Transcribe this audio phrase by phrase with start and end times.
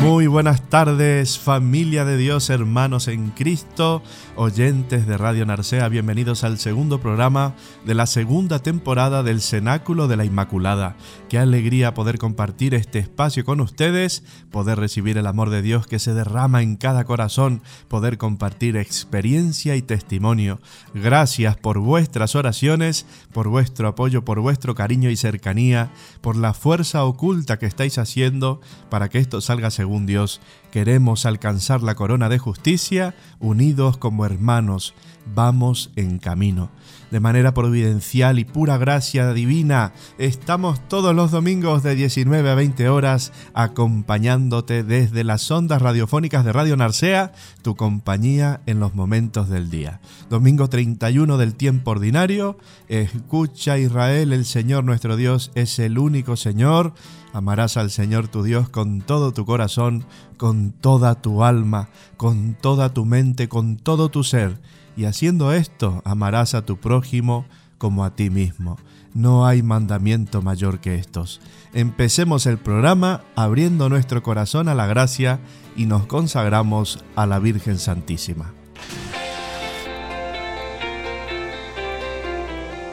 [0.00, 4.00] Muy buenas tardes, familia de Dios, hermanos en Cristo,
[4.36, 10.16] oyentes de Radio Narcea, bienvenidos al segundo programa de la segunda temporada del Cenáculo de
[10.16, 10.96] la Inmaculada.
[11.28, 15.98] Qué alegría poder compartir este espacio con ustedes, poder recibir el amor de Dios que
[15.98, 20.60] se derrama en cada corazón, poder compartir experiencia y testimonio.
[20.94, 27.04] Gracias por vuestras oraciones, por vuestro apoyo, por vuestro cariño y cercanía, por la fuerza
[27.04, 28.60] oculta que estáis haciendo
[28.90, 34.26] para que esto salga seguro según Dios, queremos alcanzar la corona de justicia, unidos como
[34.26, 34.92] hermanos,
[35.34, 36.70] vamos en camino.
[37.10, 42.86] De manera providencial y pura gracia divina, estamos todos los domingos de 19 a 20
[42.90, 47.32] horas acompañándote desde las ondas radiofónicas de Radio Narcea,
[47.62, 50.00] tu compañía en los momentos del día.
[50.28, 52.58] Domingo 31 del tiempo ordinario,
[52.88, 56.92] escucha Israel, el Señor nuestro Dios es el único Señor
[57.38, 60.04] Amarás al Señor tu Dios con todo tu corazón,
[60.38, 64.58] con toda tu alma, con toda tu mente, con todo tu ser.
[64.96, 67.46] Y haciendo esto, amarás a tu prójimo
[67.78, 68.76] como a ti mismo.
[69.14, 71.40] No hay mandamiento mayor que estos.
[71.72, 75.38] Empecemos el programa abriendo nuestro corazón a la gracia
[75.76, 78.57] y nos consagramos a la Virgen Santísima.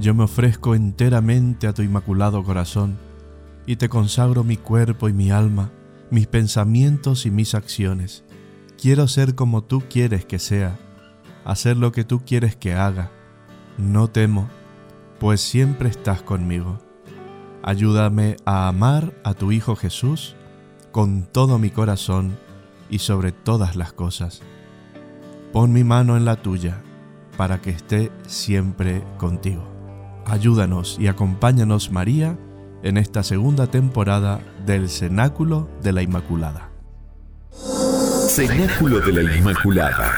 [0.00, 2.98] yo me ofrezco enteramente a tu inmaculado corazón
[3.66, 5.70] y te consagro mi cuerpo y mi alma,
[6.10, 8.24] mis pensamientos y mis acciones.
[8.80, 10.78] Quiero ser como tú quieres que sea,
[11.44, 13.10] hacer lo que tú quieres que haga.
[13.76, 14.48] No temo,
[15.18, 16.78] pues siempre estás conmigo.
[17.62, 20.34] Ayúdame a amar a tu Hijo Jesús
[20.92, 22.38] con todo mi corazón
[22.88, 24.40] y sobre todas las cosas.
[25.52, 26.80] Pon mi mano en la tuya
[27.36, 29.69] para que esté siempre contigo.
[30.30, 32.38] Ayúdanos y acompáñanos María
[32.84, 36.70] en esta segunda temporada del Cenáculo de la Inmaculada.
[38.28, 40.12] Cenáculo de la Inmaculada.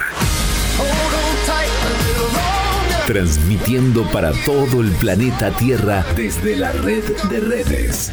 [3.06, 8.12] Transmitiendo para todo el planeta Tierra desde la red de redes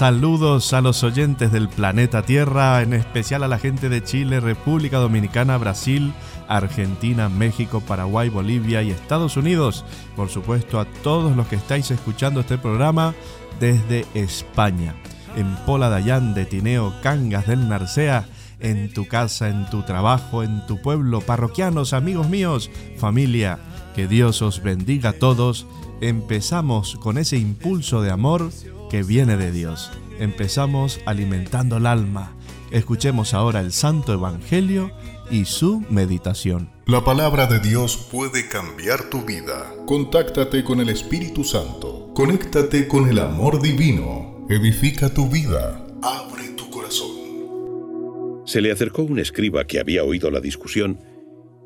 [0.00, 4.96] Saludos a los oyentes del planeta Tierra, en especial a la gente de Chile, República
[4.96, 6.14] Dominicana, Brasil,
[6.48, 9.84] Argentina, México, Paraguay, Bolivia y Estados Unidos.
[10.16, 13.14] Por supuesto a todos los que estáis escuchando este programa
[13.60, 14.94] desde España.
[15.36, 18.24] En Pola Dayán de Tineo, Cangas del Narcea,
[18.58, 23.58] en tu casa, en tu trabajo, en tu pueblo, parroquianos, amigos míos, familia,
[23.94, 25.66] que Dios os bendiga a todos.
[26.00, 28.50] Empezamos con ese impulso de amor
[28.90, 29.90] que viene de Dios.
[30.18, 32.36] Empezamos alimentando el alma.
[32.70, 34.90] Escuchemos ahora el Santo Evangelio
[35.30, 36.70] y su meditación.
[36.86, 39.72] La palabra de Dios puede cambiar tu vida.
[39.86, 42.10] Contáctate con el Espíritu Santo.
[42.14, 44.44] Conéctate con el amor divino.
[44.50, 45.86] Edifica tu vida.
[46.02, 48.42] Abre tu corazón.
[48.44, 50.98] Se le acercó un escriba que había oído la discusión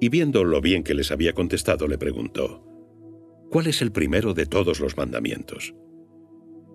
[0.01, 2.63] y viendo lo bien que les había contestado le preguntó,
[3.51, 5.75] ¿cuál es el primero de todos los mandamientos?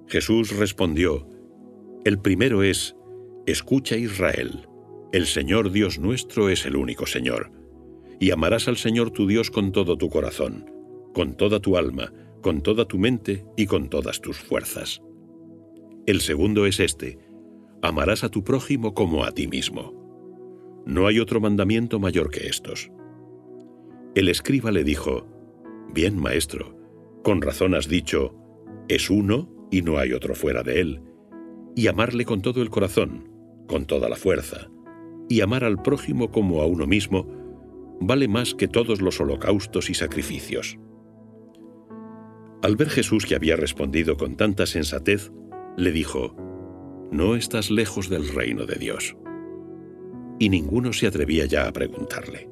[0.09, 1.27] Jesús respondió,
[2.03, 2.95] el primero es,
[3.45, 4.67] escucha Israel,
[5.11, 7.51] el Señor Dios nuestro es el único Señor,
[8.19, 10.65] y amarás al Señor tu Dios con todo tu corazón,
[11.13, 12.11] con toda tu alma,
[12.41, 14.99] con toda tu mente y con todas tus fuerzas.
[16.07, 17.19] El segundo es este,
[17.83, 19.93] amarás a tu prójimo como a ti mismo.
[20.87, 22.89] No hay otro mandamiento mayor que estos.
[24.15, 25.27] El escriba le dijo,
[25.93, 26.75] Bien, maestro,
[27.23, 28.33] con razón has dicho,
[28.87, 31.01] es uno y no hay otro fuera de él,
[31.75, 33.29] y amarle con todo el corazón,
[33.67, 34.69] con toda la fuerza,
[35.29, 37.27] y amar al prójimo como a uno mismo,
[38.01, 40.77] vale más que todos los holocaustos y sacrificios.
[42.61, 45.31] Al ver Jesús que había respondido con tanta sensatez,
[45.77, 46.35] le dijo,
[47.11, 49.15] No estás lejos del reino de Dios.
[50.39, 52.49] Y ninguno se atrevía ya a preguntarle.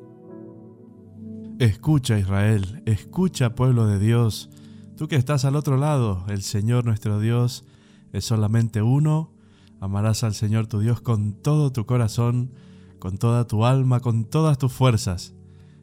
[1.59, 4.49] Escucha Israel, escucha pueblo de Dios,
[4.97, 7.63] tú que estás al otro lado, el Señor nuestro Dios
[8.11, 9.31] es solamente uno,
[9.79, 12.51] amarás al Señor tu Dios con todo tu corazón,
[12.99, 15.35] con toda tu alma, con todas tus fuerzas.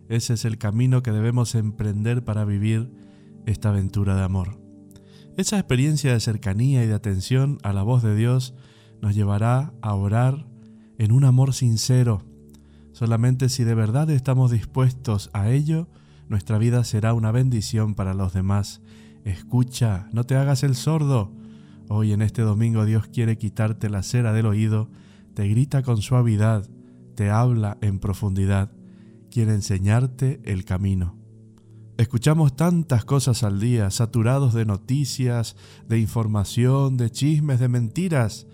[0.09, 2.91] Ese es el camino que debemos emprender para vivir
[3.47, 4.59] esta aventura de amor.
[5.37, 8.55] Esa experiencia de cercanía y de atención a la voz de Dios
[9.01, 10.47] nos llevará a orar
[10.99, 12.23] en un amor sincero,
[12.95, 15.89] Solamente si de verdad estamos dispuestos a ello,
[16.29, 18.83] nuestra vida será una bendición para los demás.
[19.25, 21.33] Escucha, no te hagas el sordo.
[21.89, 24.91] Hoy en este domingo Dios quiere quitarte la cera del oído,
[25.33, 26.69] te grita con suavidad,
[27.15, 28.71] te habla en profundidad,
[29.31, 31.17] quiere enseñarte el camino.
[31.97, 35.57] Escuchamos tantas cosas al día, saturados de noticias,
[35.89, 38.47] de información, de chismes, de mentiras.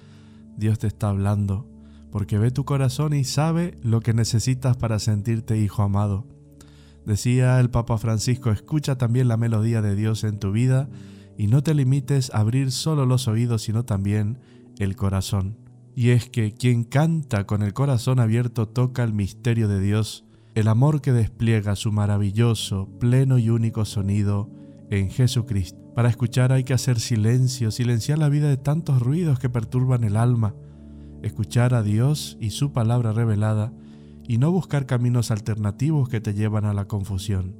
[0.56, 1.66] Dios te está hablando
[2.12, 6.26] porque ve tu corazón y sabe lo que necesitas para sentirte hijo amado.
[7.06, 10.88] Decía el Papa Francisco, escucha también la melodía de Dios en tu vida
[11.38, 14.38] y no te limites a abrir solo los oídos, sino también
[14.78, 15.56] el corazón.
[15.94, 20.24] Y es que quien canta con el corazón abierto toca el misterio de Dios,
[20.54, 24.50] el amor que despliega su maravilloso, pleno y único sonido
[24.90, 25.78] en Jesucristo.
[25.94, 30.16] Para escuchar hay que hacer silencio, silenciar la vida de tantos ruidos que perturban el
[30.16, 30.54] alma,
[31.22, 33.72] escuchar a Dios y su palabra revelada
[34.30, 37.56] y no buscar caminos alternativos que te llevan a la confusión.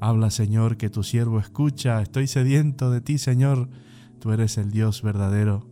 [0.00, 3.68] Habla Señor, que tu siervo escucha, estoy sediento de ti Señor,
[4.18, 5.68] tú eres el Dios verdadero,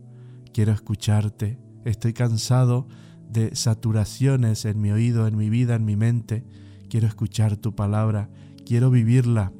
[0.53, 2.87] quiero escucharte, estoy cansado
[3.31, 6.45] de saturaciones en mi oído, en mi vida, en mi mente,
[6.87, 8.29] quiero escuchar tu palabra,
[8.63, 9.51] quiero vivirla.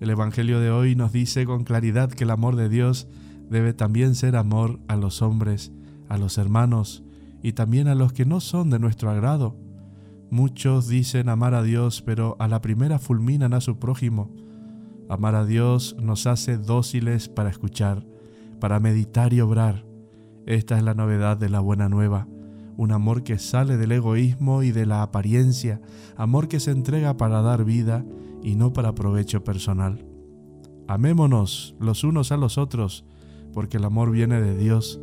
[0.00, 3.06] El Evangelio de hoy nos dice con claridad que el amor de Dios
[3.48, 5.70] debe también ser amor a los hombres,
[6.08, 7.04] a los hermanos
[7.44, 9.62] y también a los que no son de nuestro agrado.
[10.34, 14.32] Muchos dicen amar a Dios, pero a la primera fulminan a su prójimo.
[15.08, 18.04] Amar a Dios nos hace dóciles para escuchar,
[18.58, 19.86] para meditar y obrar.
[20.44, 22.26] Esta es la novedad de la buena nueva,
[22.76, 25.80] un amor que sale del egoísmo y de la apariencia,
[26.16, 28.04] amor que se entrega para dar vida
[28.42, 30.04] y no para provecho personal.
[30.88, 33.04] Amémonos los unos a los otros,
[33.52, 35.00] porque el amor viene de Dios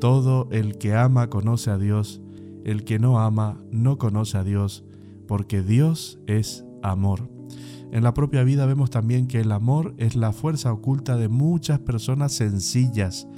[0.00, 2.20] todo el que ama conoce a Dios,
[2.66, 4.84] el que no ama no conoce a Dios,
[5.28, 7.30] porque Dios es amor.
[7.92, 11.78] En la propia vida vemos también que el amor es la fuerza oculta de muchas
[11.78, 13.28] personas sencillas,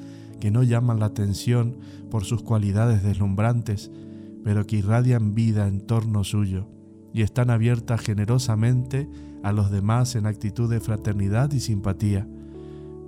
[0.40, 1.76] que no llaman la atención
[2.11, 3.90] por sus cualidades deslumbrantes,
[4.44, 6.66] pero que irradian vida en torno suyo
[7.12, 9.11] y están abiertas generosamente
[9.42, 12.26] a los demás en actitud de fraternidad y simpatía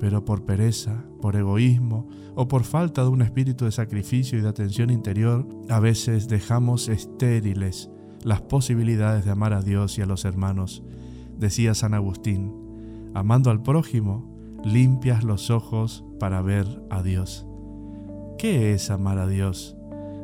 [0.00, 4.48] pero por pereza, por egoísmo o por falta de un espíritu de sacrificio y de
[4.48, 7.90] atención interior, a veces dejamos estériles
[8.24, 10.82] las posibilidades de amar a Dios y a los hermanos.
[11.38, 12.52] Decía San Agustín,
[13.14, 14.26] amando al prójimo,
[14.64, 17.46] limpias los ojos para ver a Dios.
[18.38, 19.76] ¿Qué es amar a Dios?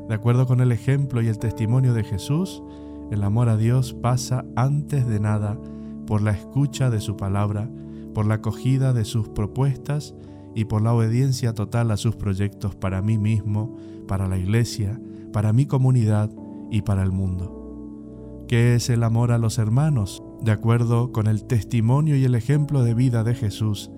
[0.08, 2.62] De acuerdo con el ejemplo y el testimonio de Jesús,
[3.10, 5.58] el amor a Dios pasa antes de nada
[6.06, 7.68] por la escucha de su palabra,
[8.16, 10.14] por la acogida de sus propuestas
[10.54, 13.76] y por la obediencia total a sus proyectos para mí mismo,
[14.08, 14.98] para la iglesia,
[15.34, 16.30] para mi comunidad
[16.70, 18.46] y para el mundo.
[18.48, 20.22] ¿Qué es el amor a los hermanos?
[20.40, 23.90] De acuerdo con el testimonio y el ejemplo de vida de Jesús,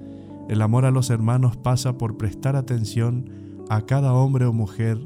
[0.49, 3.31] El amor a los hermanos pasa por prestar atención
[3.69, 4.99] a cada hombre o mujer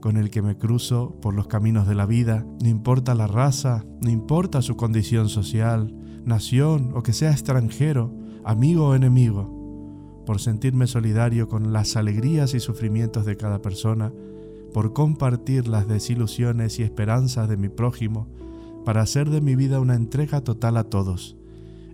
[0.00, 3.84] con el que me cruzo por los caminos de la vida, no importa la raza,
[4.00, 5.92] no importa su condición social,
[6.24, 12.60] nación o que sea extranjero, amigo o enemigo, por sentirme solidario con las alegrías y
[12.60, 14.12] sufrimientos de cada persona,
[14.72, 18.28] por compartir las desilusiones y esperanzas de mi prójimo,
[18.84, 21.36] para hacer de mi vida una entrega total a todos.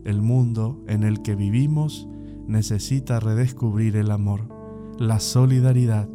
[0.04, 2.08] El mundo en el que vivimos
[2.46, 4.42] necesita redescubrir el amor,
[4.98, 6.08] la solidaridad,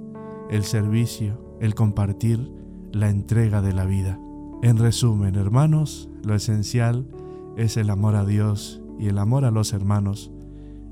[0.49, 2.51] el servicio, el compartir,
[2.91, 4.19] la entrega de la vida.
[4.63, 7.07] En resumen, hermanos, lo esencial
[7.55, 10.31] es el amor a Dios y el amor a los hermanos.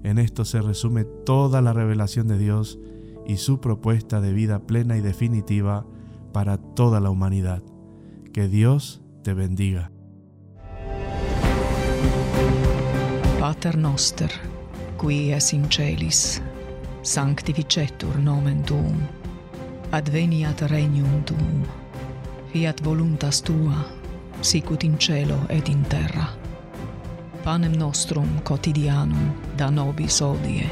[0.04, 2.80] En esto se resume toda la revelación de Dios
[3.26, 5.86] y su propuesta de vida plena y definitiva
[6.34, 7.64] para toda la humanidad.
[8.34, 9.92] Que Dios te bendiga.
[13.40, 14.32] Pater noster,
[15.00, 16.42] qui es in celis,
[17.02, 18.96] sanctificetur nomen tuum
[19.94, 21.62] adveniat regnum tuum,
[22.52, 23.86] fiat voluntas tua,
[24.42, 26.43] sicut in cielo et in terra.
[27.44, 30.70] Panem nostrum quotidianum da nobis odie,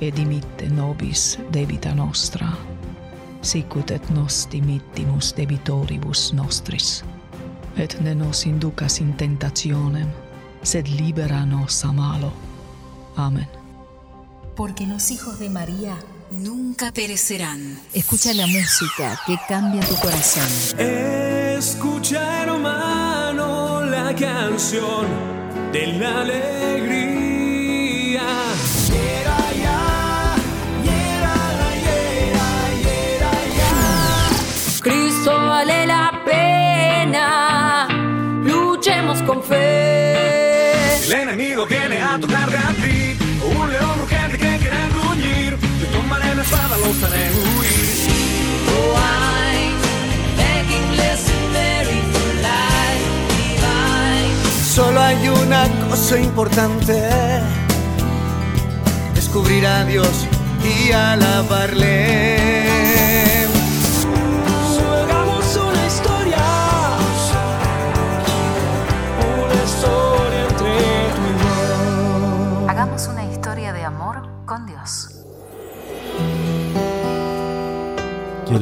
[0.00, 2.48] et dimitte nobis debita nostra,
[3.40, 7.04] sicut et nos dimittimus debitoribus nostris.
[7.76, 10.08] Et ne nos inducas in tentationem,
[10.62, 12.32] sed libera nos a malo.
[13.16, 13.46] Amén.
[14.56, 15.96] Porque los hijos de María
[16.32, 17.78] nunca perecerán.
[17.94, 20.48] Escucha la música que cambia tu corazón.
[20.78, 25.31] Escucha, hermano, la canción
[25.72, 26.50] de la alegría.
[28.88, 29.80] Hiera ya,
[30.84, 31.36] hiera,
[31.84, 32.46] hiera,
[32.82, 33.74] hiera ya.
[34.82, 37.88] Cristo vale la pena.
[38.44, 41.06] Luchemos con fe.
[41.06, 43.16] El enemigo viene a tocar a ti.
[43.56, 45.56] Un león urgente que quiere gruñir.
[45.80, 47.30] Yo tomaré la espada, los haré
[55.12, 56.94] hay una cosa importante,
[59.14, 60.26] descubrir a Dios
[60.64, 62.41] y alabarle.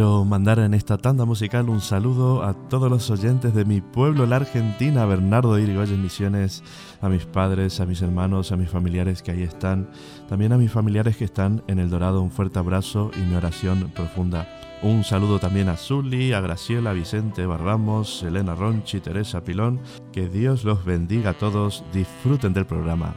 [0.00, 4.24] Quiero mandar en esta tanda musical un saludo a todos los oyentes de mi pueblo,
[4.24, 6.62] la Argentina, Bernardo de Irigoyen Misiones,
[7.02, 9.90] a mis padres, a mis hermanos, a mis familiares que ahí están,
[10.26, 13.92] también a mis familiares que están en El Dorado, un fuerte abrazo y mi oración
[13.94, 14.48] profunda.
[14.82, 19.80] Un saludo también a Zully, a Graciela, Vicente Barramos, Elena Ronchi, Teresa Pilón.
[20.14, 21.84] Que Dios los bendiga a todos.
[21.92, 23.14] Disfruten del programa.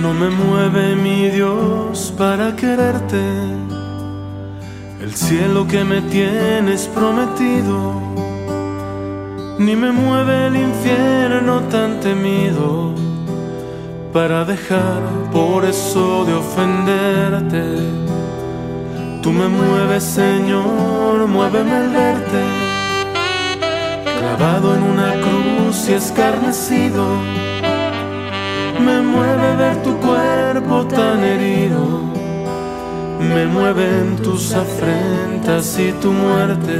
[0.00, 3.22] No me mueve mi Dios para quererte,
[5.00, 7.94] el cielo que me tienes prometido,
[9.58, 12.94] ni me mueve el infierno tan temido
[14.12, 17.64] para dejar por eso de ofenderte.
[19.22, 22.42] Tú me mueves, Señor, muéveme el verte,
[24.18, 27.04] clavado en una cruz y escarnecido
[28.86, 31.82] me mueve ver tu cuerpo tan herido,
[33.20, 36.76] me mueven tus afrentas y tu muerte.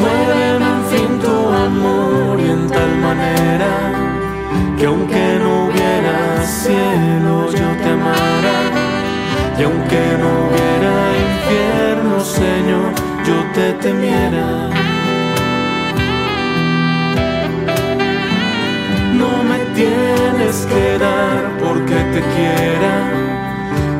[0.00, 3.72] Muéveme en fin tu amor y en tal manera
[4.78, 8.56] que aunque no hubiera cielo yo te amara
[9.58, 10.94] y aunque no hubiera
[11.26, 12.92] infierno, Señor,
[13.24, 14.83] yo te temiera.
[20.36, 23.10] Tienes que dar porque te quiera,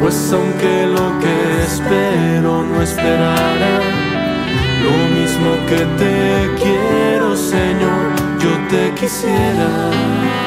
[0.01, 3.81] pues aunque lo que espero no esperara,
[4.85, 10.44] lo mismo que te quiero, Señor, yo te quisiera.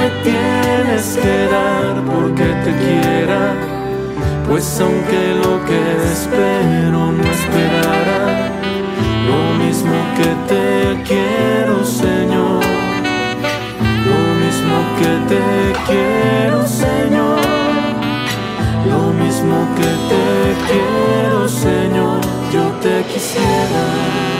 [0.00, 3.54] me tienes que dar porque te quiera,
[4.48, 5.80] pues aunque lo que
[6.12, 8.22] espero no esperará,
[9.30, 12.62] lo mismo que te quiero, Señor,
[14.10, 15.44] lo mismo que te
[15.88, 17.40] quiero, Señor,
[18.92, 20.24] lo mismo que te
[20.68, 22.20] quiero, Señor,
[22.52, 24.39] yo te quisiera.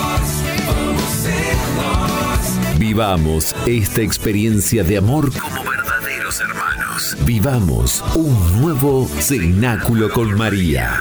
[2.81, 7.15] Vivamos esta experiencia de amor como verdaderos hermanos.
[7.25, 10.99] Vivamos un nuevo cenáculo con María.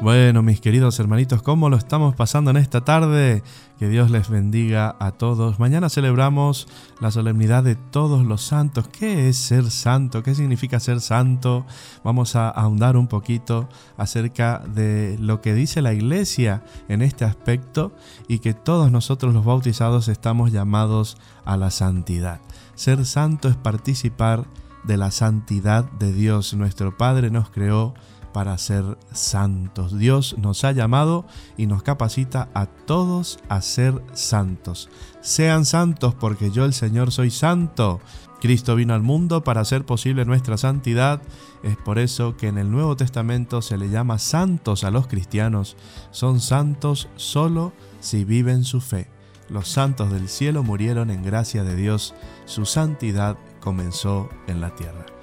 [0.00, 3.42] Bueno, mis queridos hermanitos, ¿cómo lo estamos pasando en esta tarde?
[3.80, 5.58] Que Dios les bendiga a todos.
[5.58, 6.68] Mañana celebramos
[7.00, 8.86] la solemnidad de todos los santos.
[8.86, 10.22] ¿Qué es ser santo?
[10.22, 11.66] ¿Qué significa ser santo?
[12.04, 17.92] Vamos a ahondar un poquito acerca de lo que dice la iglesia en este aspecto
[18.28, 22.40] y que todos nosotros los bautizados estamos llamados a la santidad.
[22.76, 24.44] Ser santo es participar
[24.84, 26.54] de la santidad de Dios.
[26.54, 27.94] Nuestro Padre nos creó
[28.32, 29.98] para ser santos.
[29.98, 34.88] Dios nos ha llamado y nos capacita a todos a ser santos.
[35.20, 38.00] Sean santos porque yo el Señor soy santo.
[38.40, 41.20] Cristo vino al mundo para hacer posible nuestra santidad.
[41.62, 45.76] Es por eso que en el Nuevo Testamento se le llama santos a los cristianos.
[46.12, 49.08] Son santos solo si viven su fe.
[49.48, 52.14] Los santos del cielo murieron en gracia de Dios.
[52.44, 55.17] Su santidad comenzó en la tierra.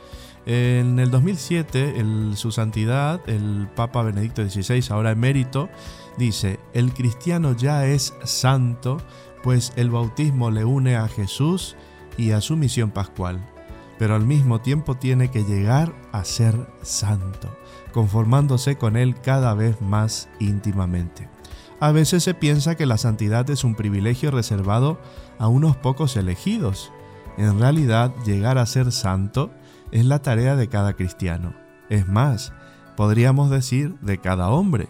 [0.46, 5.70] En el 2007, el, su santidad, el Papa Benedicto XVI, ahora emérito,
[6.18, 8.98] dice, el cristiano ya es santo,
[9.44, 11.76] pues el bautismo le une a Jesús
[12.16, 13.44] y a su misión pascual,
[13.98, 17.50] pero al mismo tiempo tiene que llegar a ser santo,
[17.92, 21.28] conformándose con él cada vez más íntimamente.
[21.80, 25.00] A veces se piensa que la santidad es un privilegio reservado
[25.40, 26.92] a unos pocos elegidos.
[27.38, 29.52] En realidad, llegar a ser santo
[29.92, 31.54] es la tarea de cada cristiano.
[31.90, 32.54] Es más,
[32.96, 34.90] podríamos decir de cada hombre.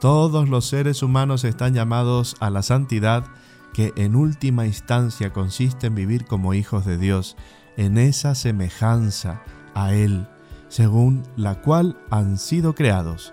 [0.00, 3.24] Todos los seres humanos están llamados a la santidad
[3.72, 7.36] que en última instancia consiste en vivir como hijos de Dios,
[7.76, 9.42] en esa semejanza
[9.74, 10.26] a Él,
[10.68, 13.32] según la cual han sido creados.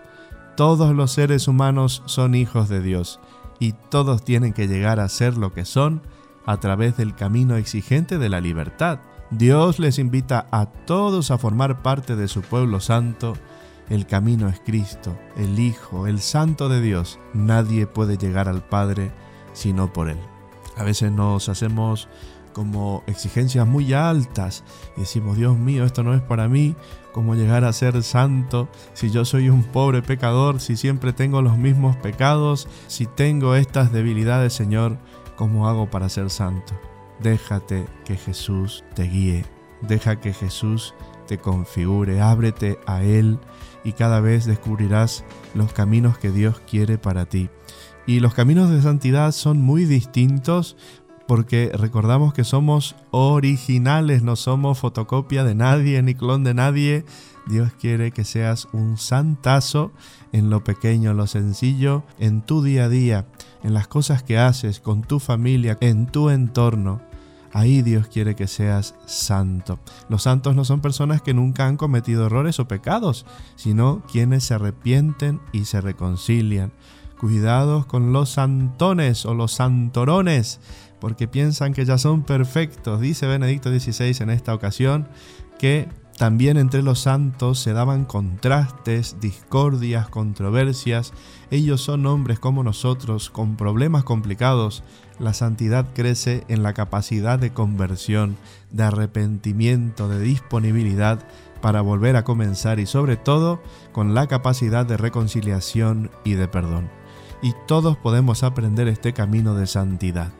[0.55, 3.19] Todos los seres humanos son hijos de Dios
[3.59, 6.01] y todos tienen que llegar a ser lo que son
[6.45, 8.99] a través del camino exigente de la libertad.
[9.31, 13.33] Dios les invita a todos a formar parte de su pueblo santo.
[13.87, 17.19] El camino es Cristo, el Hijo, el Santo de Dios.
[17.33, 19.11] Nadie puede llegar al Padre
[19.53, 20.17] sino por Él.
[20.77, 22.07] A veces nos hacemos
[22.53, 24.63] como exigencias muy altas
[24.97, 26.75] y decimos, Dios mío, esto no es para mí,
[27.13, 31.57] ¿cómo llegar a ser santo si yo soy un pobre pecador, si siempre tengo los
[31.57, 34.97] mismos pecados, si tengo estas debilidades, Señor,
[35.35, 36.73] ¿cómo hago para ser santo?
[37.21, 39.45] Déjate que Jesús te guíe,
[39.81, 40.93] deja que Jesús
[41.27, 43.39] te configure, ábrete a Él
[43.83, 47.49] y cada vez descubrirás los caminos que Dios quiere para ti.
[48.07, 50.75] Y los caminos de santidad son muy distintos
[51.27, 57.05] porque recordamos que somos originales, no somos fotocopia de nadie ni clon de nadie.
[57.45, 59.91] Dios quiere que seas un santazo
[60.31, 63.27] en lo pequeño, en lo sencillo, en tu día a día,
[63.61, 67.08] en las cosas que haces, con tu familia, en tu entorno.
[67.51, 69.79] Ahí Dios quiere que seas santo.
[70.07, 74.53] Los santos no son personas que nunca han cometido errores o pecados, sino quienes se
[74.53, 76.71] arrepienten y se reconcilian.
[77.19, 80.59] Cuidados con los santones o los santorones,
[80.99, 83.01] porque piensan que ya son perfectos.
[83.01, 85.07] Dice Benedicto XVI en esta ocasión
[85.57, 91.13] que también entre los santos se daban contrastes, discordias, controversias.
[91.49, 94.83] Ellos son hombres como nosotros, con problemas complicados,
[95.17, 98.35] la santidad crece en la capacidad de conversión,
[98.69, 101.25] de arrepentimiento, de disponibilidad
[101.61, 103.61] para volver a comenzar y sobre todo
[103.93, 106.89] con la capacidad de reconciliación y de perdón.
[107.41, 110.33] Y todos podemos aprender este camino de santidad.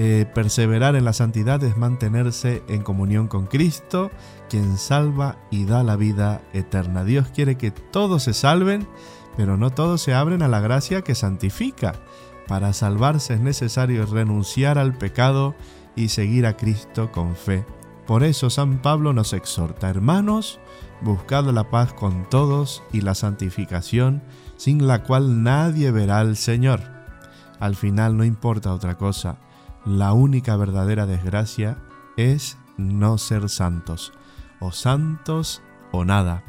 [0.00, 4.12] Eh, perseverar en la santidad es mantenerse en comunión con Cristo,
[4.48, 7.04] quien salva y da la vida eterna.
[7.04, 8.88] Dios quiere que todos se salven,
[9.36, 11.94] pero no todos se abren a la gracia que santifica.
[12.46, 15.54] Para salvarse es necesario renunciar al pecado
[15.94, 17.64] y seguir a Cristo con fe.
[18.06, 20.58] Por eso San Pablo nos exhorta, hermanos,
[21.02, 24.22] buscad la paz con todos y la santificación,
[24.56, 26.80] sin la cual nadie verá al Señor.
[27.60, 29.36] Al final no importa otra cosa,
[29.84, 31.78] la única verdadera desgracia
[32.16, 34.12] es no ser santos,
[34.60, 36.42] o santos o nada.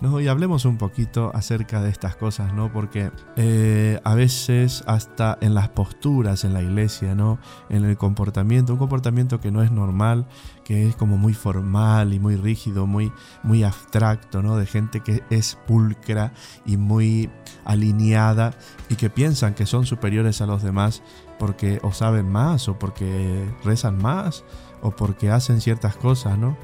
[0.00, 0.18] ¿no?
[0.20, 2.72] Y hablemos un poquito acerca de estas cosas, ¿no?
[2.72, 7.38] Porque eh, a veces hasta en las posturas en la iglesia, ¿no?
[7.68, 10.26] En el comportamiento, un comportamiento que no es normal,
[10.64, 14.56] que es como muy formal y muy rígido, muy, muy abstracto, ¿no?
[14.56, 16.32] De gente que es pulcra
[16.64, 17.30] y muy
[17.64, 18.54] alineada
[18.88, 21.02] y que piensan que son superiores a los demás
[21.38, 24.44] porque o saben más o porque rezan más
[24.82, 26.56] o porque hacen ciertas cosas, ¿no?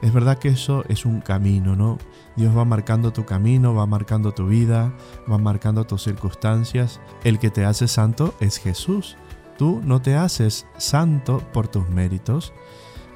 [0.00, 1.98] Es verdad que eso es un camino, ¿no?
[2.36, 4.92] Dios va marcando tu camino, va marcando tu vida,
[5.30, 7.00] va marcando tus circunstancias.
[7.24, 9.16] El que te hace santo es Jesús.
[9.56, 12.52] Tú no te haces santo por tus méritos.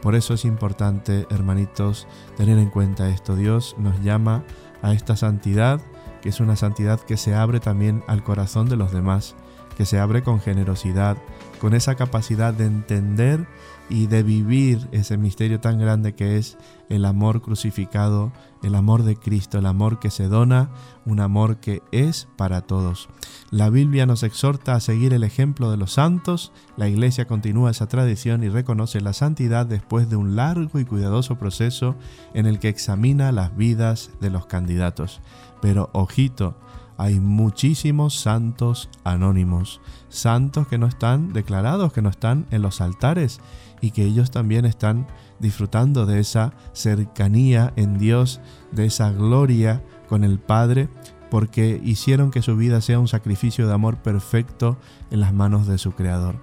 [0.03, 3.37] Por eso es importante, hermanitos, tener en cuenta esto.
[3.37, 4.43] Dios nos llama
[4.83, 5.81] a esta santidad,
[6.21, 9.37] que es una santidad que se abre también al corazón de los demás,
[9.77, 11.17] que se abre con generosidad,
[11.61, 13.47] con esa capacidad de entender
[13.93, 16.57] y de vivir ese misterio tan grande que es
[16.89, 20.71] el amor crucificado, el amor de Cristo, el amor que se dona,
[21.05, 23.11] un amor que es para todos.
[23.51, 27.87] La Biblia nos exhorta a seguir el ejemplo de los santos, la Iglesia continúa esa
[27.87, 31.95] tradición y reconoce la santidad después de un largo y cuidadoso proceso
[32.33, 35.21] en el que examina las vidas de los candidatos.
[35.61, 36.57] Pero ojito,
[36.97, 43.41] hay muchísimos santos anónimos, santos que no están declarados, que no están en los altares
[43.83, 45.07] y que ellos también están
[45.41, 48.41] disfrutando de esa cercanía en Dios,
[48.71, 50.89] de esa gloria con el Padre,
[51.31, 54.79] porque hicieron que su vida sea un sacrificio de amor perfecto
[55.11, 56.37] en las manos de su Creador.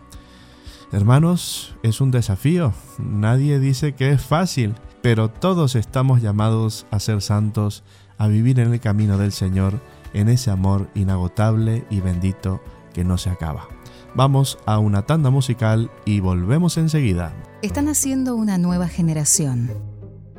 [0.92, 7.22] Hermanos, es un desafío, nadie dice que es fácil, pero todos estamos llamados a ser
[7.22, 7.84] santos,
[8.18, 9.80] a vivir en el camino del Señor,
[10.14, 12.62] en ese amor inagotable y bendito
[12.94, 13.79] que no se acaba.
[14.16, 17.34] Vamos a una tanda musical y volvemos enseguida.
[17.62, 19.72] Están haciendo una nueva generación,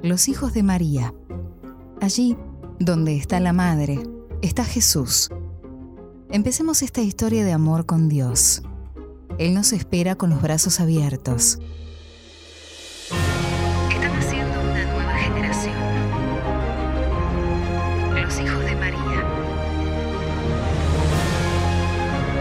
[0.02, 1.14] los hijos de María.
[2.00, 2.36] Allí,
[2.78, 4.02] donde está la Madre,
[4.42, 5.30] está Jesús.
[6.30, 8.62] Empecemos esta historia de amor con Dios.
[9.38, 11.58] Él nos espera con los brazos abiertos.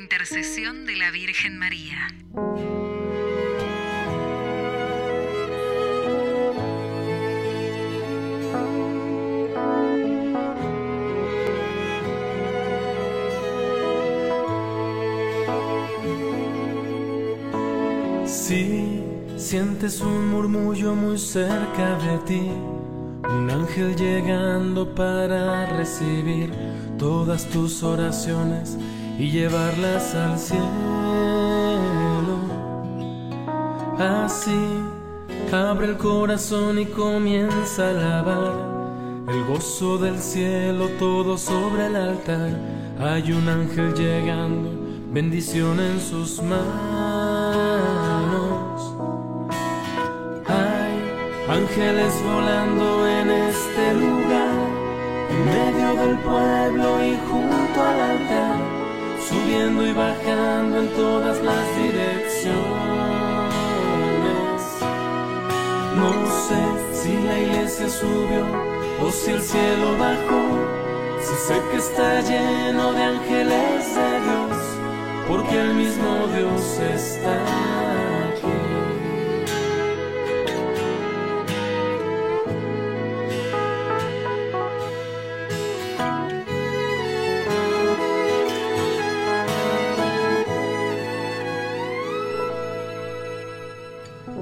[0.00, 2.08] intercesión de la Virgen María.
[18.26, 19.02] Si
[19.36, 22.50] sientes un murmullo muy cerca de ti,
[23.28, 26.50] un ángel llegando para recibir
[26.98, 28.78] todas tus oraciones
[29.18, 30.60] y llevarlas al cielo.
[33.98, 34.56] Así,
[35.52, 38.70] abre el corazón y comienza a alabar
[39.28, 42.50] el gozo del cielo todo sobre el altar.
[42.98, 44.70] Hay un ángel llegando,
[45.12, 46.60] bendición en sus manos.
[50.48, 50.94] Hay
[51.48, 54.54] ángeles volando en este lugar,
[55.30, 58.79] en medio del pueblo y junto al altar
[59.30, 62.60] subiendo y bajando en todas las direcciones.
[65.96, 66.10] No
[66.46, 66.62] sé
[66.98, 68.44] si la iglesia subió
[69.02, 70.42] o si el cielo bajó,
[71.20, 74.58] si sé que está lleno de ángeles de Dios,
[75.28, 76.62] porque el mismo Dios
[76.96, 77.89] está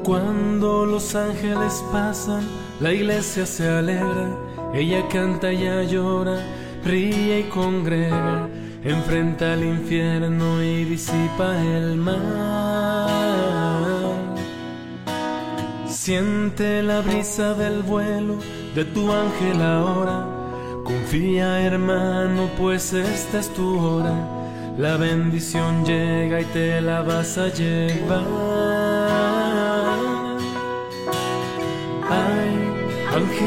[0.08, 2.40] Cuando los ángeles pasan,
[2.80, 4.30] la iglesia se alegra,
[4.72, 6.40] ella canta y llora,
[6.82, 8.48] ríe y congrega,
[8.84, 13.10] enfrenta al infierno y disipa el mal.
[15.86, 18.38] Siente la brisa del vuelo
[18.74, 20.24] de tu ángel ahora,
[20.84, 24.26] confía hermano, pues esta es tu hora,
[24.78, 28.67] la bendición llega y te la vas a llevar.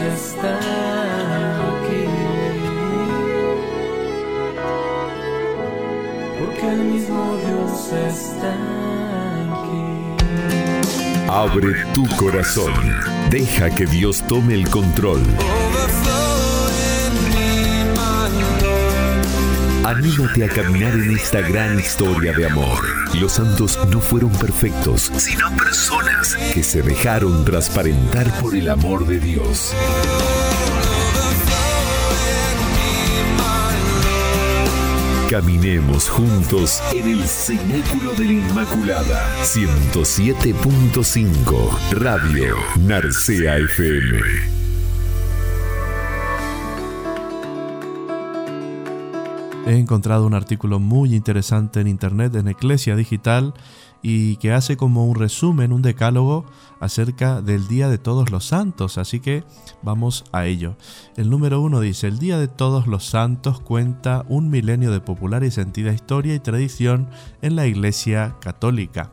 [0.00, 0.58] Está
[1.68, 2.04] aquí.
[6.38, 8.52] Porque el mismo Dios está
[9.50, 9.84] aquí.
[11.28, 12.72] Abre tu corazón.
[13.30, 15.22] Deja que Dios tome el control.
[19.84, 22.78] Anímate a caminar en esta gran historia de amor.
[23.20, 26.09] Los santos no fueron perfectos, sino personas
[26.52, 29.72] que se dejaron transparentar por el amor de Dios.
[35.30, 39.32] Caminemos juntos en el Cenáculo de la Inmaculada.
[39.44, 44.49] 107.5 Radio Narcea FM.
[49.70, 53.54] He encontrado un artículo muy interesante en internet en Eclesia Digital
[54.02, 56.44] y que hace como un resumen, un decálogo
[56.80, 59.44] acerca del Día de Todos los Santos, así que
[59.80, 60.74] vamos a ello.
[61.16, 65.44] El número uno dice, el Día de Todos los Santos cuenta un milenio de popular
[65.44, 67.08] y sentida historia y tradición
[67.40, 69.12] en la Iglesia Católica.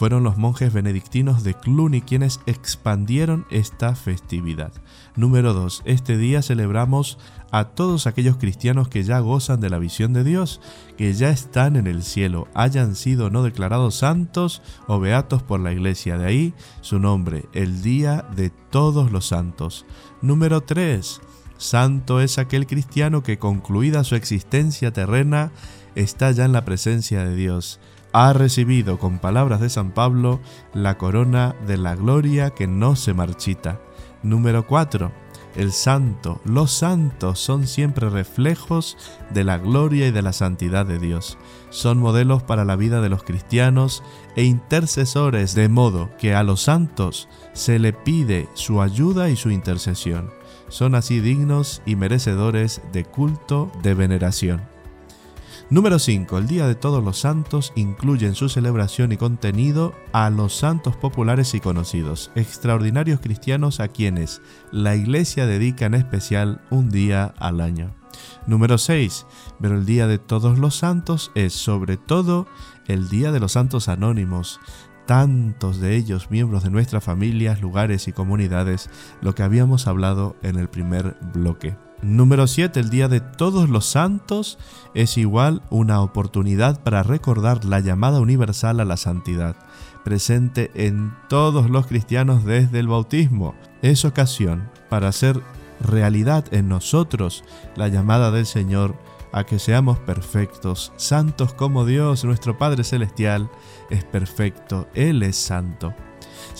[0.00, 4.72] Fueron los monjes benedictinos de Cluny quienes expandieron esta festividad.
[5.14, 5.82] Número 2.
[5.84, 7.18] Este día celebramos
[7.50, 10.60] a todos aquellos cristianos que ya gozan de la visión de Dios,
[10.96, 15.72] que ya están en el cielo, hayan sido no declarados santos o beatos por la
[15.72, 16.18] iglesia.
[16.18, 19.86] De ahí su nombre, el Día de todos los santos.
[20.22, 21.20] Número 3.
[21.58, 25.52] Santo es aquel cristiano que concluida su existencia terrena
[25.94, 27.80] está ya en la presencia de Dios
[28.12, 30.40] ha recibido, con palabras de San Pablo,
[30.74, 33.80] la corona de la gloria que no se marchita.
[34.22, 35.12] Número 4.
[35.56, 38.96] El santo, los santos son siempre reflejos
[39.34, 41.38] de la gloria y de la santidad de Dios.
[41.70, 44.04] Son modelos para la vida de los cristianos
[44.36, 49.50] e intercesores, de modo que a los santos se le pide su ayuda y su
[49.50, 50.30] intercesión.
[50.68, 54.69] Son así dignos y merecedores de culto, de veneración.
[55.70, 56.36] Número 5.
[56.36, 60.96] El Día de Todos los Santos incluye en su celebración y contenido a los santos
[60.96, 67.60] populares y conocidos, extraordinarios cristianos a quienes la Iglesia dedica en especial un día al
[67.60, 67.94] año.
[68.48, 69.26] Número 6.
[69.60, 72.48] Pero el Día de Todos los Santos es sobre todo
[72.88, 74.58] el Día de los Santos Anónimos,
[75.06, 80.58] tantos de ellos miembros de nuestras familias, lugares y comunidades, lo que habíamos hablado en
[80.58, 81.76] el primer bloque.
[82.02, 82.80] Número 7.
[82.80, 84.58] El Día de Todos los Santos
[84.94, 89.54] es igual una oportunidad para recordar la llamada universal a la santidad,
[90.02, 93.54] presente en todos los cristianos desde el bautismo.
[93.82, 95.42] Es ocasión para hacer
[95.80, 97.44] realidad en nosotros
[97.76, 98.96] la llamada del Señor
[99.32, 103.50] a que seamos perfectos, santos como Dios, nuestro Padre Celestial,
[103.90, 105.94] es perfecto, Él es santo.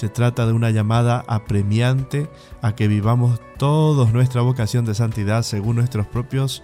[0.00, 2.30] Se trata de una llamada apremiante
[2.62, 6.62] a que vivamos todos nuestra vocación de santidad según nuestros propios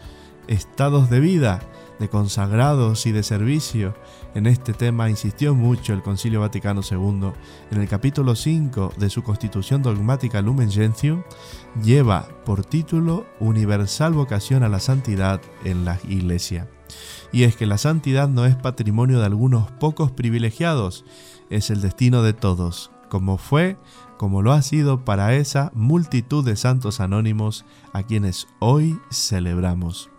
[0.48, 1.60] estados de vida,
[1.98, 3.94] de consagrados y de servicio.
[4.34, 7.32] En este tema insistió mucho el Concilio Vaticano II.
[7.70, 11.22] En el capítulo 5 de su Constitución Dogmática Lumen Gentium,
[11.82, 16.70] lleva por título Universal vocación a la santidad en la Iglesia.
[17.32, 21.04] Y es que la santidad no es patrimonio de algunos pocos privilegiados,
[21.50, 23.76] es el destino de todos, como fue,
[24.16, 30.10] como lo ha sido para esa multitud de santos anónimos a quienes hoy celebramos.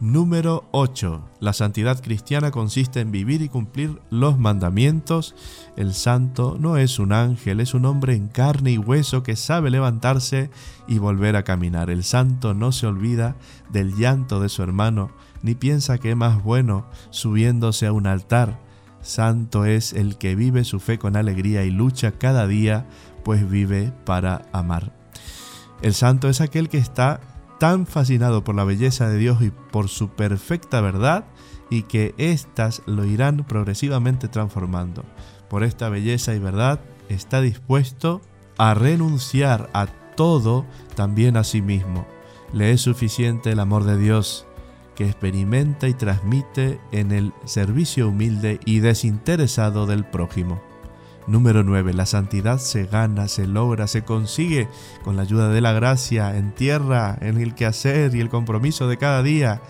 [0.00, 1.22] Número 8.
[1.38, 5.36] La santidad cristiana consiste en vivir y cumplir los mandamientos.
[5.76, 9.70] El santo no es un ángel, es un hombre en carne y hueso que sabe
[9.70, 10.50] levantarse
[10.88, 11.88] y volver a caminar.
[11.88, 13.36] El santo no se olvida
[13.70, 18.58] del llanto de su hermano, ni piensa que es más bueno subiéndose a un altar
[19.02, 22.86] Santo es el que vive su fe con alegría y lucha cada día
[23.24, 24.92] pues vive para amar.
[25.82, 27.20] El santo es aquel que está
[27.58, 31.24] tan fascinado por la belleza de Dios y por su perfecta verdad
[31.70, 35.04] y que éstas lo irán progresivamente transformando.
[35.48, 38.20] Por esta belleza y verdad está dispuesto
[38.58, 39.86] a renunciar a
[40.16, 42.06] todo también a sí mismo.
[42.52, 44.46] Le es suficiente el amor de Dios
[44.94, 50.60] que experimenta y transmite en el servicio humilde y desinteresado del prójimo.
[51.26, 51.94] Número 9.
[51.94, 54.68] La santidad se gana, se logra, se consigue
[55.04, 58.98] con la ayuda de la gracia en tierra, en el quehacer y el compromiso de
[58.98, 59.62] cada día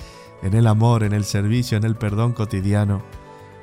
[0.42, 3.02] en el amor, en el servicio, en el perdón cotidiano.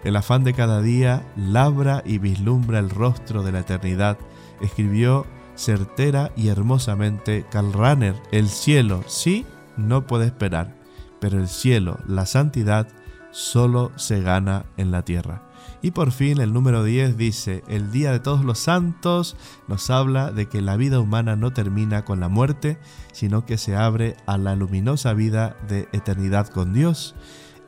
[0.04, 4.17] El afán de cada día labra y vislumbra el rostro de la eternidad,
[4.62, 8.15] escribió certera y hermosamente Karl.
[8.32, 9.45] El cielo sí
[9.76, 10.74] no puede esperar,
[11.19, 12.88] pero el cielo, la santidad,
[13.32, 15.43] solo se gana en la tierra.
[15.82, 20.32] Y por fin el número 10 dice, el Día de Todos los Santos nos habla
[20.32, 22.79] de que la vida humana no termina con la muerte,
[23.13, 27.15] sino que se abre a la luminosa vida de eternidad con Dios.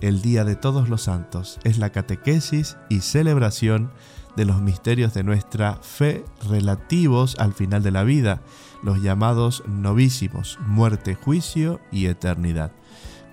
[0.01, 3.91] El Día de Todos los Santos es la catequesis y celebración
[4.35, 8.41] de los misterios de nuestra fe relativos al final de la vida,
[8.83, 12.71] los llamados novísimos, muerte, juicio y eternidad.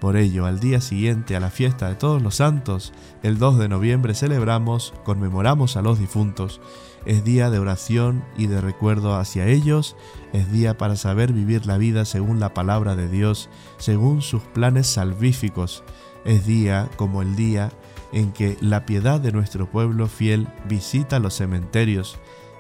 [0.01, 3.69] Por ello, al día siguiente a la fiesta de todos los santos, el 2 de
[3.69, 6.61] noviembre celebramos, conmemoramos a los difuntos.
[7.05, 9.97] Es día de oración y de recuerdo hacia ellos,
[10.33, 14.87] es día para saber vivir la vida según la palabra de Dios, según sus planes
[14.87, 15.83] salvíficos.
[16.25, 17.73] Es día como el día
[18.13, 22.19] en que la piedad de nuestro pueblo fiel visita los cementerios.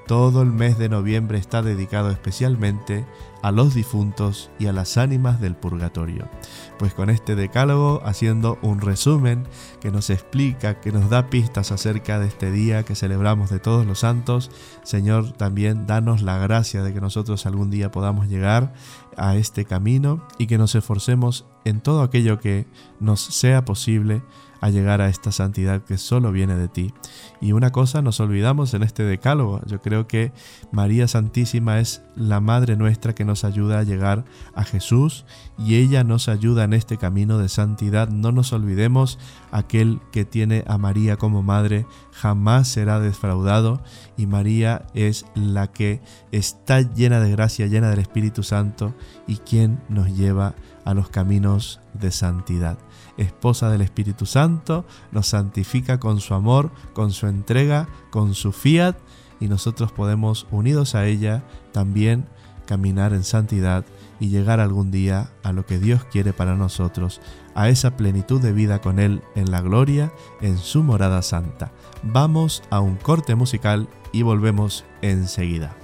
[0.08, 3.04] Todo el mes de noviembre está dedicado especialmente
[3.42, 6.30] a los difuntos y a las ánimas del purgatorio.
[6.78, 9.46] Pues con este decálogo, haciendo un resumen
[9.82, 13.84] que nos explica, que nos da pistas acerca de este día que celebramos de todos
[13.84, 14.50] los santos,
[14.82, 18.72] Señor, también danos la gracia de que nosotros algún día podamos llegar
[19.18, 22.66] a este camino y que nos esforcemos en todo aquello que
[22.98, 24.22] nos sea posible
[24.60, 26.92] a llegar a esta santidad que solo viene de ti.
[27.40, 30.32] Y una cosa nos olvidamos en este decálogo, yo creo que
[30.72, 35.24] María Santísima es la Madre nuestra que nos ayuda a llegar a Jesús
[35.56, 38.08] y ella nos ayuda en este camino de santidad.
[38.08, 39.18] No nos olvidemos,
[39.50, 43.80] aquel que tiene a María como Madre jamás será defraudado
[44.16, 46.00] y María es la que
[46.32, 48.94] está llena de gracia, llena del Espíritu Santo
[49.26, 52.78] y quien nos lleva a los caminos de santidad
[53.18, 58.96] esposa del Espíritu Santo, nos santifica con su amor, con su entrega, con su fiat,
[59.40, 62.26] y nosotros podemos, unidos a ella, también
[62.66, 63.84] caminar en santidad
[64.20, 67.20] y llegar algún día a lo que Dios quiere para nosotros,
[67.54, 71.72] a esa plenitud de vida con Él en la gloria, en su morada santa.
[72.02, 75.76] Vamos a un corte musical y volvemos enseguida.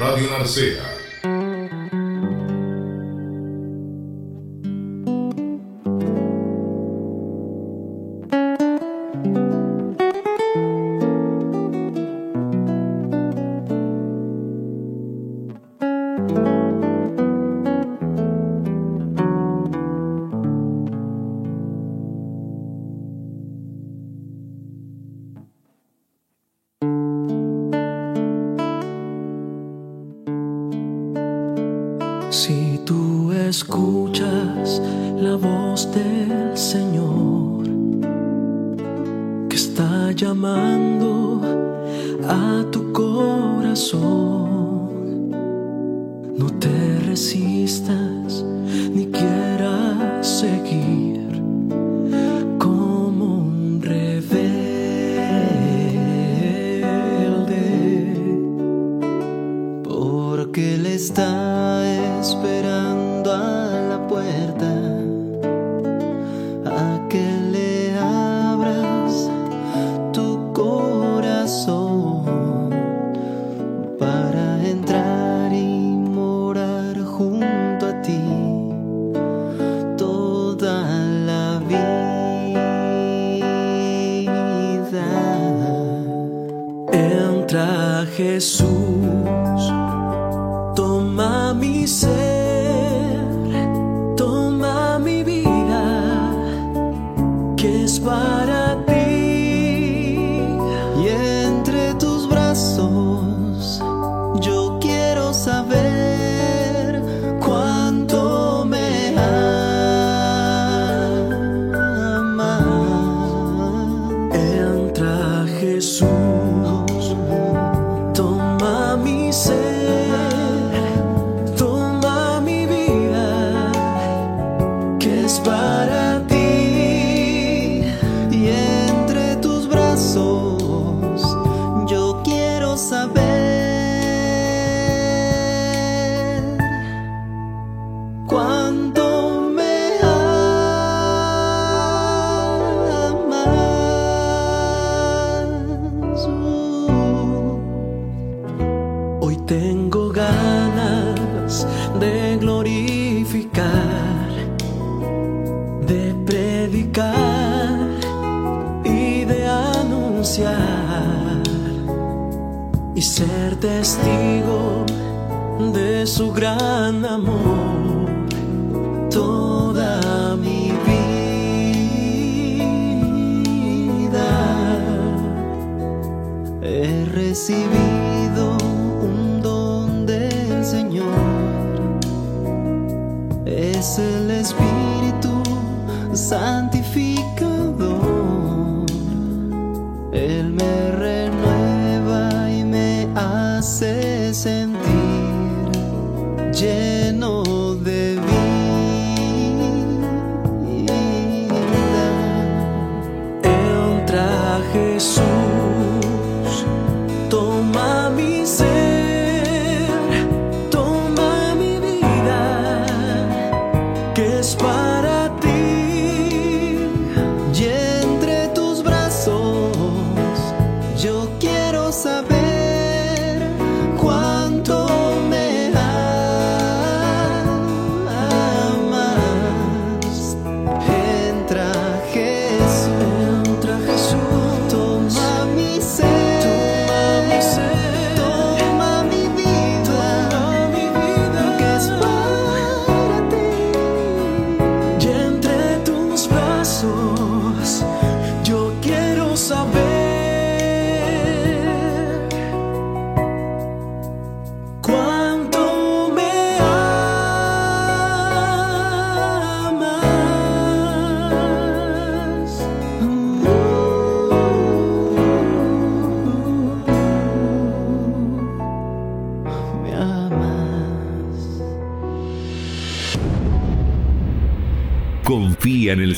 [0.00, 0.97] Radio Narcea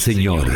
[0.01, 0.51] Señor.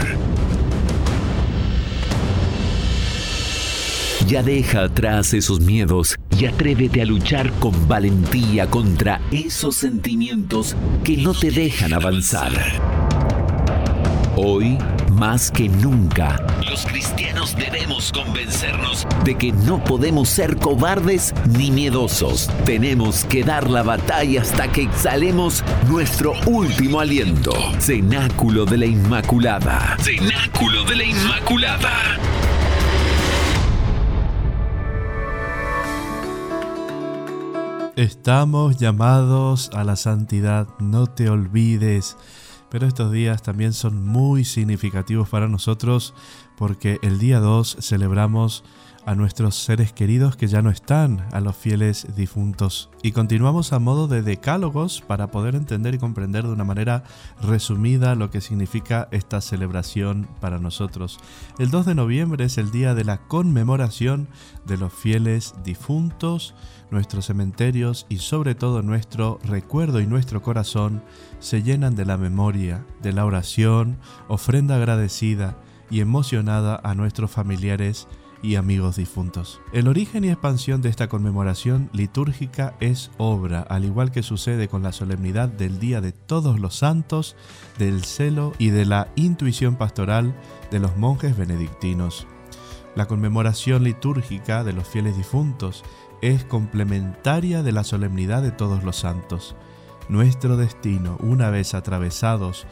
[4.27, 10.75] Ya deja atrás esos miedos y atrévete a luchar con valentía contra esos sentimientos
[11.05, 12.53] que no te dejan avanzar.
[14.35, 14.79] Hoy,
[15.13, 22.51] más que nunca, los cristianos debemos convencernos de que no podemos ser cobardes ni miedosos.
[22.65, 27.53] Tenemos que dar la batalla hasta que exhalemos nuestro último aliento.
[27.79, 29.97] Cenáculo de la Inmaculada.
[30.01, 31.93] Cenáculo de la Inmaculada.
[37.97, 42.17] Estamos llamados a la santidad, no te olvides.
[42.75, 46.12] Pero estos días también son muy significativos para nosotros
[46.57, 48.64] porque el día 2 celebramos
[49.07, 52.91] a nuestros seres queridos que ya no están, a los fieles difuntos.
[53.03, 57.05] Y continuamos a modo de decálogos para poder entender y comprender de una manera
[57.43, 61.19] resumida lo que significa esta celebración para nosotros.
[61.59, 64.29] El 2 de noviembre es el día de la conmemoración
[64.65, 66.55] de los fieles difuntos.
[66.91, 71.03] Nuestros cementerios y sobre todo nuestro recuerdo y nuestro corazón
[71.41, 73.99] se llenan de la memoria, de la oración,
[74.29, 75.59] ofrenda agradecida
[75.91, 78.07] y emocionada a nuestros familiares
[78.45, 79.63] y amigos difuntos.
[79.73, 84.83] El origen y expansión de esta conmemoración litúrgica es obra, al igual que sucede con
[84.83, 87.37] la solemnidad del Día de Todos los Santos,
[87.79, 90.35] del celo y de la intuición pastoral
[90.71, 92.27] de los monjes benedictinos.
[92.95, 95.83] La conmemoración litúrgica de los fieles difuntos
[96.21, 99.57] es complementaria de la solemnidad de todos los santos.
[100.11, 102.67] Nuestro destino, una vez atravesados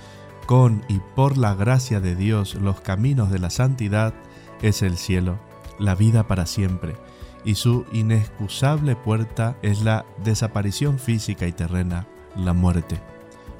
[0.46, 4.12] con y por la gracia de Dios los caminos de la santidad,
[4.60, 5.38] es el cielo,
[5.82, 6.96] la vida para siempre,
[7.44, 12.06] y su inexcusable puerta es la desaparición física y terrena,
[12.36, 13.00] la muerte.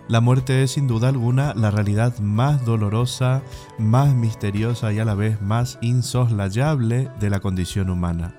[0.09, 3.43] La muerte es sin duda alguna la realidad más dolorosa,
[3.79, 8.35] más misteriosa y a la vez más insoslayable de la condición humana.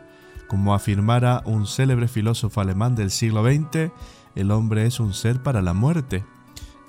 [0.48, 3.92] Como afirmara un célebre filósofo alemán del siglo XX,
[4.36, 6.26] el hombre es un ser para la muerte.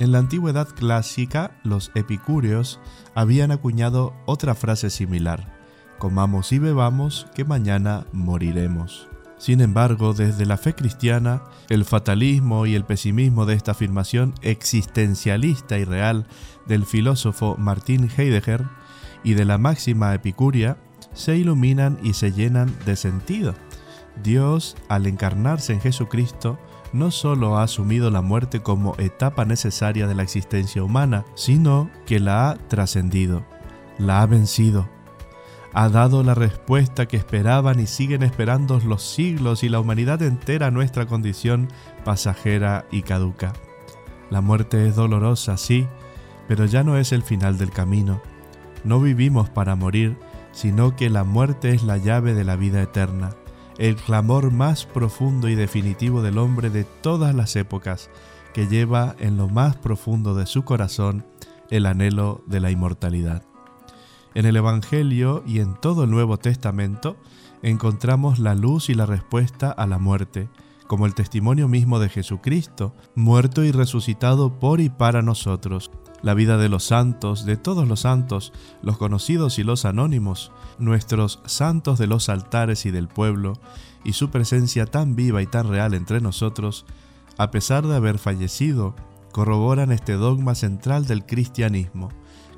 [0.00, 2.80] En la antigüedad clásica, los epicúreos
[3.14, 5.53] habían acuñado otra frase similar,
[5.98, 9.08] comamos y bebamos que mañana moriremos.
[9.38, 15.78] Sin embargo, desde la fe cristiana, el fatalismo y el pesimismo de esta afirmación existencialista
[15.78, 16.26] y real
[16.66, 18.64] del filósofo Martin Heidegger
[19.22, 20.78] y de la máxima epicuria
[21.12, 23.54] se iluminan y se llenan de sentido.
[24.22, 26.58] Dios, al encarnarse en Jesucristo,
[26.92, 32.20] no solo ha asumido la muerte como etapa necesaria de la existencia humana, sino que
[32.20, 33.44] la ha trascendido,
[33.98, 34.88] la ha vencido,
[35.74, 40.68] ha dado la respuesta que esperaban y siguen esperando los siglos y la humanidad entera
[40.68, 41.68] a nuestra condición
[42.04, 43.52] pasajera y caduca.
[44.30, 45.86] La muerte es dolorosa, sí,
[46.48, 48.22] pero ya no es el final del camino.
[48.84, 50.16] No vivimos para morir,
[50.52, 53.34] sino que la muerte es la llave de la vida eterna
[53.78, 58.10] el clamor más profundo y definitivo del hombre de todas las épocas,
[58.52, 61.26] que lleva en lo más profundo de su corazón
[61.70, 63.42] el anhelo de la inmortalidad.
[64.34, 67.16] En el Evangelio y en todo el Nuevo Testamento
[67.62, 70.48] encontramos la luz y la respuesta a la muerte,
[70.88, 76.56] como el testimonio mismo de Jesucristo, muerto y resucitado por y para nosotros, la vida
[76.56, 82.08] de los santos, de todos los santos, los conocidos y los anónimos, nuestros santos de
[82.08, 83.54] los altares y del pueblo,
[84.04, 86.86] y su presencia tan viva y tan real entre nosotros,
[87.38, 88.96] a pesar de haber fallecido,
[89.32, 92.10] corroboran este dogma central del cristianismo,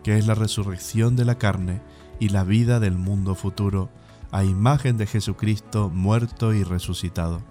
[0.07, 1.81] que es la resurrección de la carne
[2.21, 3.89] y la vida del mundo futuro,
[4.31, 7.43] a imagen de Jesucristo muerto y resucitado.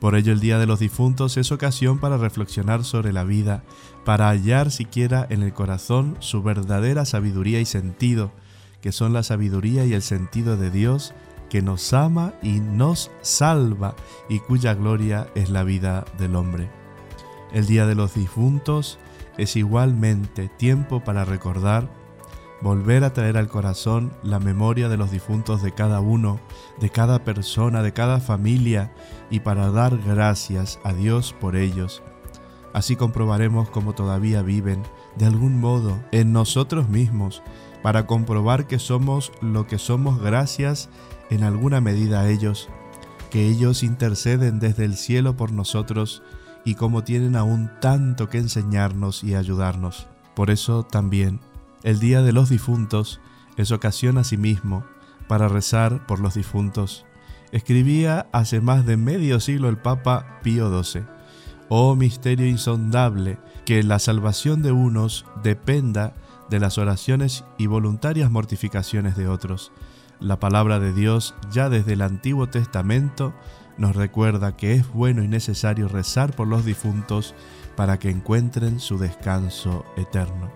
[0.00, 3.62] Por ello el Día de los Difuntos es ocasión para reflexionar sobre la vida,
[4.06, 8.32] para hallar siquiera en el corazón su verdadera sabiduría y sentido,
[8.80, 11.12] que son la sabiduría y el sentido de Dios
[11.50, 13.94] que nos ama y nos salva
[14.30, 16.70] y cuya gloria es la vida del hombre.
[17.52, 18.98] El Día de los Difuntos
[19.38, 21.88] es igualmente tiempo para recordar
[22.60, 26.40] volver a traer al corazón la memoria de los difuntos de cada uno,
[26.80, 28.92] de cada persona, de cada familia,
[29.30, 32.02] y para dar gracias a Dios por ellos.
[32.72, 34.82] Así comprobaremos cómo todavía viven,
[35.16, 37.42] de algún modo, en nosotros mismos,
[37.82, 40.88] para comprobar que somos lo que somos gracias
[41.30, 42.68] en alguna medida a ellos,
[43.30, 46.22] que ellos interceden desde el cielo por nosotros
[46.68, 50.06] y como tienen aún tanto que enseñarnos y ayudarnos.
[50.36, 51.40] Por eso también
[51.82, 53.22] el Día de los Difuntos
[53.56, 54.84] es ocasión asimismo
[55.28, 57.06] para rezar por los difuntos.
[57.52, 61.04] Escribía hace más de medio siglo el Papa Pío XII.
[61.70, 66.16] Oh misterio insondable, que la salvación de unos dependa
[66.50, 69.72] de las oraciones y voluntarias mortificaciones de otros.
[70.20, 73.32] La palabra de Dios ya desde el Antiguo Testamento
[73.78, 77.34] nos recuerda que es bueno y necesario rezar por los difuntos
[77.76, 80.50] para que encuentren su descanso eterno.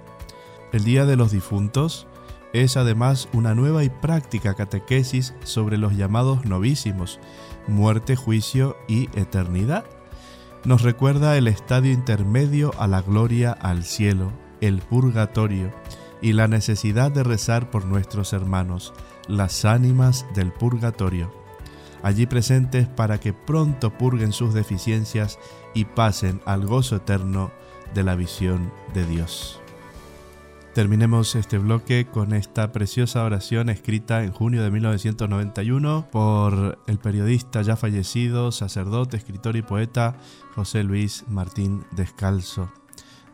[0.73, 2.07] El Día de los Difuntos
[2.53, 7.20] es además una nueva y práctica catequesis sobre los llamados novísimos,
[7.68, 9.85] muerte, juicio y eternidad.
[10.64, 15.73] Nos recuerda el estadio intermedio a la gloria al cielo, el purgatorio,
[16.20, 18.93] y la necesidad de rezar por nuestros hermanos,
[19.27, 21.33] las ánimas del purgatorio,
[22.03, 25.38] allí presentes para que pronto purguen sus deficiencias
[25.74, 27.50] y pasen al gozo eterno
[27.94, 29.62] de la visión de Dios.
[30.74, 37.61] Terminemos este bloque con esta preciosa oración escrita en junio de 1991 por el periodista
[37.61, 40.16] ya fallecido, sacerdote, escritor y poeta
[40.55, 42.72] José Luis Martín Descalzo.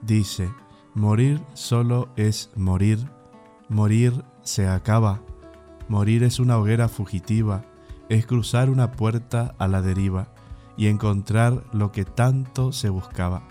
[0.03, 0.51] Dice,
[0.95, 3.09] morir solo es morir,
[3.69, 5.21] morir se acaba,
[5.89, 7.65] morir es una hoguera fugitiva,
[8.09, 10.29] es cruzar una puerta a la deriva
[10.77, 13.43] y encontrar lo que tanto se buscaba.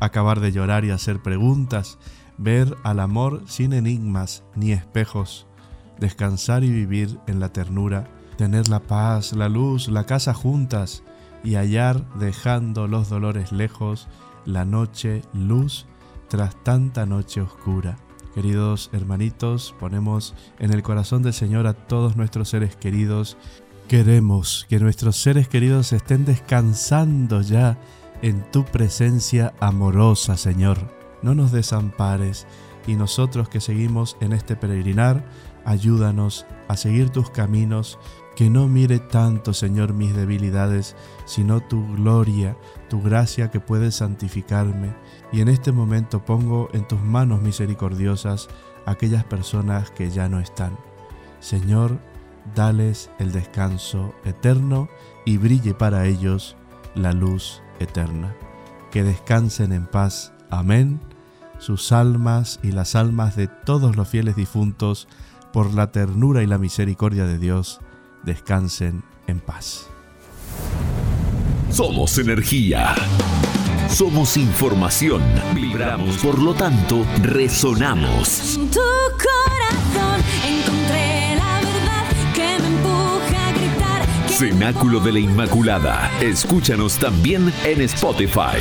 [0.00, 1.98] Acabar de llorar y hacer preguntas,
[2.38, 5.46] ver al amor sin enigmas ni espejos,
[5.98, 11.02] descansar y vivir en la ternura, tener la paz, la luz, la casa juntas
[11.44, 14.08] y hallar, dejando los dolores lejos,
[14.44, 15.86] la noche luz
[16.28, 17.98] tras tanta noche oscura.
[18.34, 23.36] Queridos hermanitos, ponemos en el corazón del Señor a todos nuestros seres queridos.
[23.90, 27.76] Queremos que nuestros seres queridos estén descansando ya
[28.22, 32.46] en tu presencia amorosa, Señor no nos desampares
[32.86, 35.24] y nosotros que seguimos en este peregrinar,
[35.64, 37.98] ayúdanos a seguir tus caminos,
[38.36, 42.56] que no mire tanto, Señor, mis debilidades, sino tu gloria,
[42.88, 44.94] tu gracia que puede santificarme.
[45.30, 48.48] Y en este momento pongo en tus manos misericordiosas
[48.86, 50.76] aquellas personas que ya no están.
[51.40, 51.98] Señor,
[52.54, 54.88] dales el descanso eterno
[55.24, 56.56] y brille para ellos
[56.94, 58.34] la luz eterna.
[58.90, 60.32] Que descansen en paz.
[60.50, 61.00] Amén
[61.60, 65.06] sus almas y las almas de todos los fieles difuntos,
[65.52, 67.80] por la ternura y la misericordia de Dios,
[68.24, 69.86] descansen en paz.
[71.70, 72.94] Somos energía.
[73.88, 75.22] Somos información.
[75.54, 78.56] Vibramos, por lo tanto, resonamos.
[78.56, 78.80] En tu
[79.18, 81.19] corazón encontré
[84.40, 86.10] Cenáculo de la Inmaculada.
[86.22, 88.56] Escúchanos también en Spotify.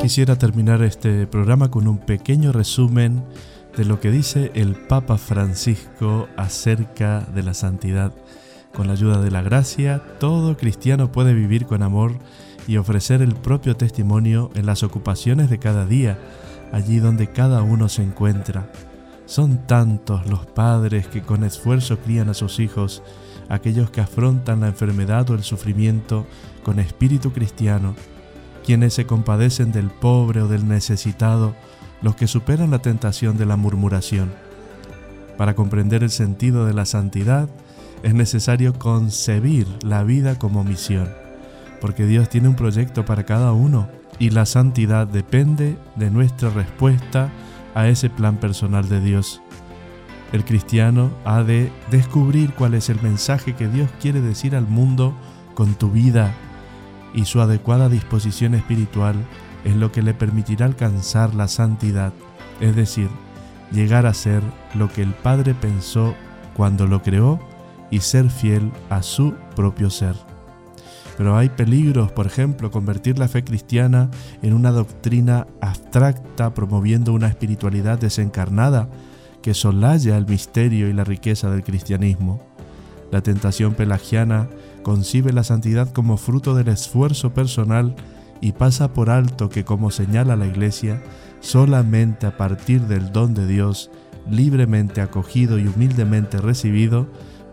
[0.00, 3.24] Quisiera terminar este programa con un pequeño resumen
[3.76, 8.14] de lo que dice el Papa Francisco acerca de la santidad.
[8.72, 12.12] Con la ayuda de la gracia, todo cristiano puede vivir con amor
[12.70, 16.20] y ofrecer el propio testimonio en las ocupaciones de cada día,
[16.70, 18.70] allí donde cada uno se encuentra.
[19.26, 23.02] Son tantos los padres que con esfuerzo crían a sus hijos,
[23.48, 26.26] aquellos que afrontan la enfermedad o el sufrimiento
[26.62, 27.96] con espíritu cristiano,
[28.64, 31.56] quienes se compadecen del pobre o del necesitado,
[32.02, 34.32] los que superan la tentación de la murmuración.
[35.36, 37.48] Para comprender el sentido de la santidad,
[38.04, 41.08] es necesario concebir la vida como misión,
[41.80, 47.30] porque Dios tiene un proyecto para cada uno y la santidad depende de nuestra respuesta
[47.74, 49.40] a ese plan personal de Dios.
[50.32, 55.14] El cristiano ha de descubrir cuál es el mensaje que Dios quiere decir al mundo
[55.54, 56.32] con tu vida
[57.14, 59.16] y su adecuada disposición espiritual
[59.64, 62.12] es lo que le permitirá alcanzar la santidad,
[62.60, 63.08] es decir,
[63.72, 64.42] llegar a ser
[64.74, 66.14] lo que el Padre pensó
[66.54, 67.40] cuando lo creó
[67.90, 70.29] y ser fiel a su propio ser.
[71.20, 74.08] Pero hay peligros, por ejemplo, convertir la fe cristiana
[74.40, 78.88] en una doctrina abstracta promoviendo una espiritualidad desencarnada
[79.42, 82.40] que solaya el misterio y la riqueza del cristianismo.
[83.12, 84.48] La tentación pelagiana
[84.82, 87.94] concibe la santidad como fruto del esfuerzo personal
[88.40, 91.02] y pasa por alto que, como señala la Iglesia,
[91.40, 93.90] solamente a partir del don de Dios,
[94.30, 97.08] libremente acogido y humildemente recibido,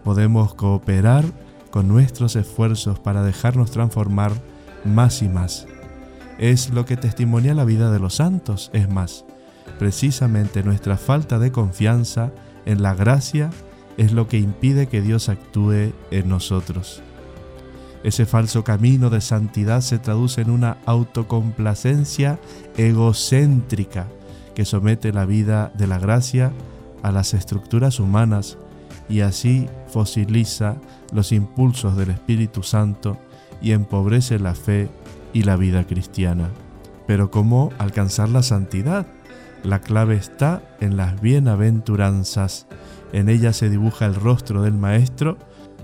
[0.05, 1.26] podemos cooperar
[1.68, 4.32] con nuestros esfuerzos para dejarnos transformar
[4.84, 5.68] más y más.
[6.38, 9.26] Es lo que testimonia la vida de los santos, es más,
[9.80, 12.32] precisamente nuestra falta de confianza
[12.65, 13.49] en la gracia
[13.97, 17.01] es lo que impide que Dios actúe en nosotros.
[18.03, 22.39] Ese falso camino de santidad se traduce en una autocomplacencia
[22.78, 24.07] egocéntrica
[24.55, 26.51] que somete la vida de la gracia
[27.03, 28.57] a las estructuras humanas
[29.09, 30.78] y así fosiliza
[31.12, 33.18] los impulsos del Espíritu Santo
[33.62, 34.89] y empobrece la fe
[35.34, 36.49] y la vida cristiana.
[37.05, 39.08] Pero ¿cómo alcanzar la santidad?
[39.64, 42.68] La clave está en las bienaventuranzas.
[43.14, 45.38] En ellas se dibuja el rostro del Maestro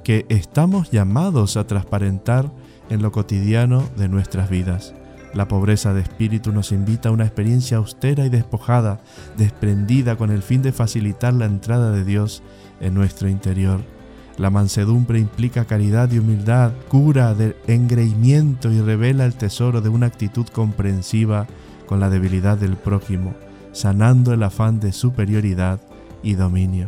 [0.03, 2.51] que estamos llamados a transparentar
[2.89, 4.93] en lo cotidiano de nuestras vidas.
[5.34, 9.01] La pobreza de espíritu nos invita a una experiencia austera y despojada,
[9.36, 12.43] desprendida con el fin de facilitar la entrada de Dios
[12.80, 13.82] en nuestro interior.
[14.38, 20.07] La mansedumbre implica caridad y humildad, cura del engreimiento y revela el tesoro de una
[20.07, 21.45] actitud comprensiva
[21.86, 23.36] con la debilidad del prójimo,
[23.73, 25.79] sanando el afán de superioridad
[26.23, 26.88] y dominio.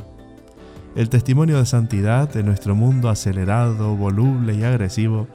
[0.95, 5.27] El testimonio de santidad de nuestro mundo acelerado, voluble y agresivo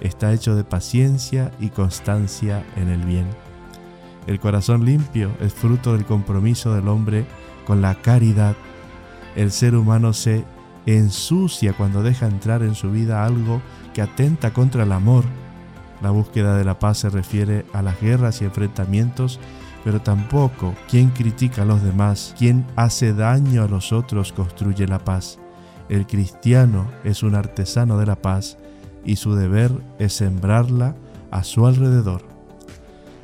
[0.00, 3.26] está hecho de paciencia y constancia en el bien.
[4.26, 7.26] El corazón limpio es fruto del compromiso del hombre
[7.66, 8.54] con la caridad.
[9.36, 10.44] El ser humano se
[10.96, 13.60] ensucia cuando deja entrar en su vida algo
[13.94, 15.24] que atenta contra el amor.
[16.00, 19.40] La búsqueda de la paz se refiere a las guerras y enfrentamientos
[19.84, 24.98] pero tampoco quien critica a los demás, quien hace daño a los otros construye la
[24.98, 25.38] paz.
[25.88, 28.58] El cristiano es un artesano de la paz
[29.04, 30.94] y su deber es sembrarla
[31.30, 32.22] a su alrededor.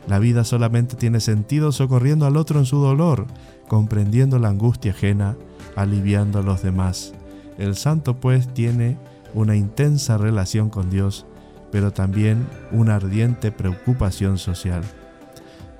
[0.08, 3.26] La vida solamente tiene sentido socorriendo al otro en su dolor,
[3.68, 5.36] comprendiendo la angustia ajena,
[5.76, 7.12] aliviando a los demás.
[7.58, 8.98] El santo pues tiene
[9.32, 11.26] una intensa relación con Dios,
[11.70, 14.82] pero también una ardiente preocupación social.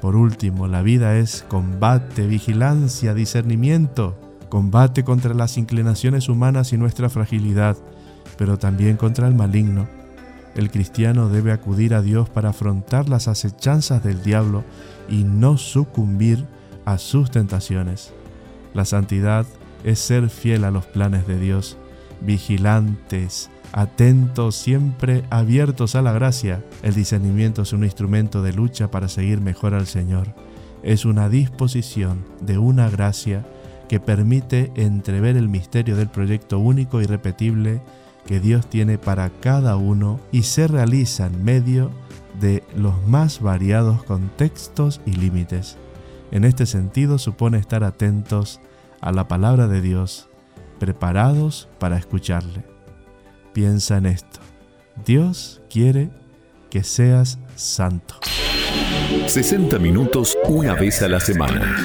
[0.01, 4.19] Por último, la vida es combate, vigilancia, discernimiento,
[4.49, 7.77] combate contra las inclinaciones humanas y nuestra fragilidad,
[8.37, 9.89] pero también contra el maligno.
[10.55, 14.63] El cristiano debe acudir a Dios para afrontar las acechanzas del diablo
[15.09, 16.45] y no sucumbir
[16.85, 18.13] a sus tentaciones.
[18.75, 19.47] La santidad
[19.85, 21.77] es ser fiel a los planes de Dios,
[22.21, 26.65] vigilantes, atentos, siempre abiertos a la gracia.
[26.83, 30.35] El discernimiento es un instrumento de lucha para seguir mejor al Señor.
[30.83, 33.45] Es una disposición de una gracia
[33.89, 37.83] que permite entrever el misterio del proyecto único y repetible
[38.27, 41.91] que Dios tiene para cada uno y se realiza en medio
[42.41, 45.77] de los más variados contextos y límites.
[46.31, 48.61] En este sentido supone estar atentos
[49.05, 50.31] a la palabra de Dios,
[50.81, 52.65] preparados para escucharle.
[53.53, 54.41] Piensa en esto.
[55.05, 56.09] Dios quiere
[56.71, 58.15] que seas santo.
[59.27, 61.77] 60 minutos una vez a la semana.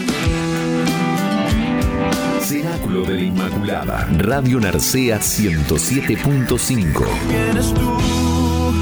[2.39, 4.07] Cenáculo de la Inmaculada.
[4.17, 7.05] Radio Narcea 107.5.
[7.28, 7.97] Vienes tú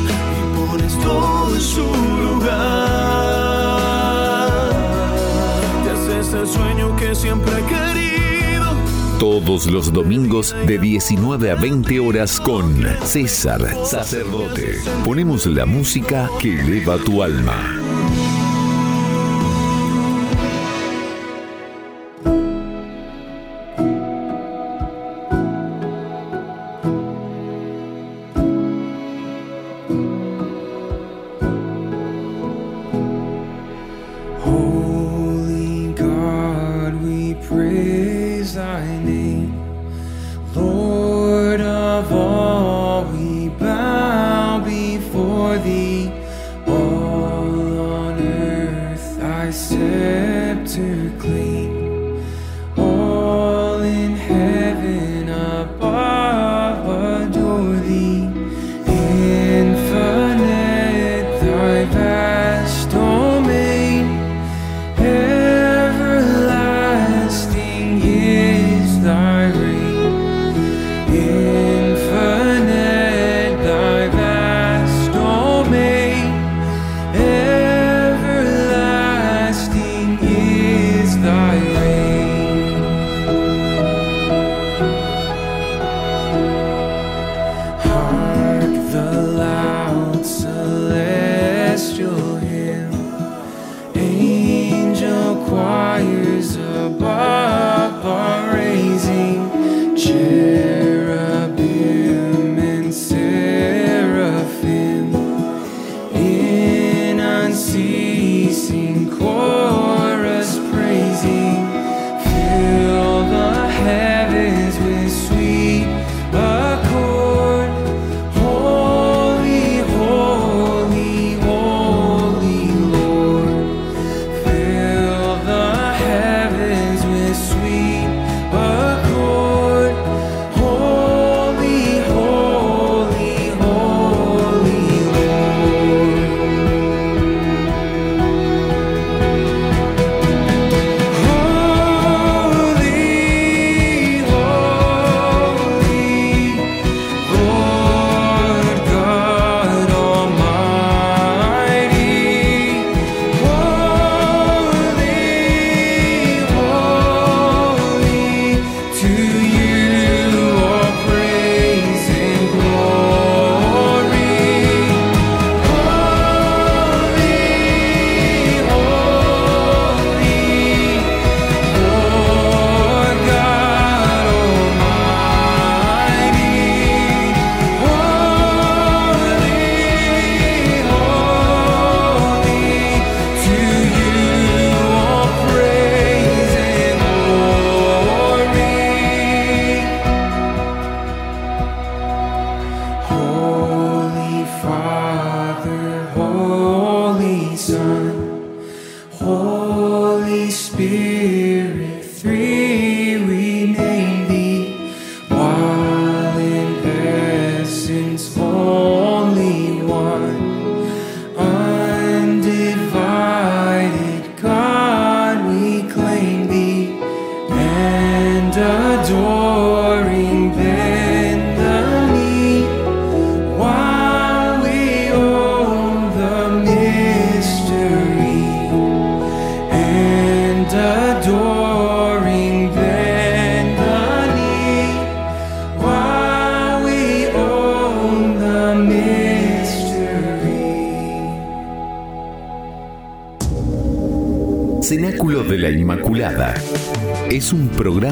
[0.05, 2.57] y pones todo en su lugar.
[5.83, 8.06] Te haces el sueño que siempre he querido.
[9.19, 14.79] Todos los domingos de 19 a 20 horas con César Sacerdote.
[15.03, 17.77] Ponemos la música que eleva tu alma.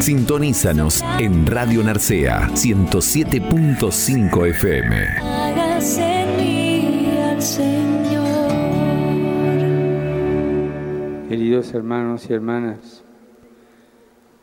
[0.00, 4.96] Sintonízanos en Radio Narcea 107.5 FM.
[5.20, 8.50] Hágase en mí al Señor.
[11.28, 13.02] Queridos hermanos y hermanas,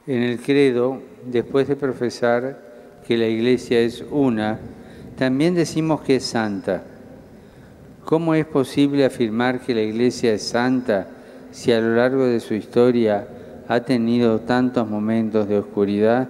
[0.05, 4.60] en el credo, después de profesar que la iglesia es una,
[5.18, 6.84] también decimos que es santa.
[8.05, 11.08] ¿Cómo es posible afirmar que la iglesia es santa
[11.49, 13.28] si a lo largo de su historia
[13.68, 16.30] ha tenido tantos momentos de oscuridad?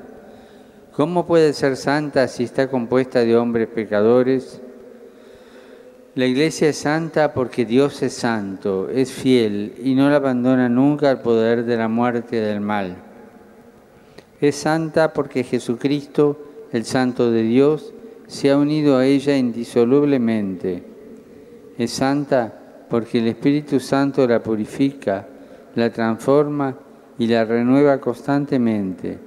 [0.94, 4.62] ¿Cómo puede ser santa si está compuesta de hombres pecadores?
[6.16, 11.12] La iglesia es santa porque Dios es santo, es fiel y no la abandona nunca
[11.12, 12.96] al poder de la muerte y del mal.
[14.42, 16.40] Es santa porque Jesucristo,
[16.72, 17.94] el Santo de Dios,
[18.26, 20.84] se ha unido a ella indisolublemente.
[21.78, 22.52] Es santa
[22.90, 25.28] porque el Espíritu Santo la purifica,
[25.76, 26.76] la transforma
[27.20, 29.20] y la renueva constantemente.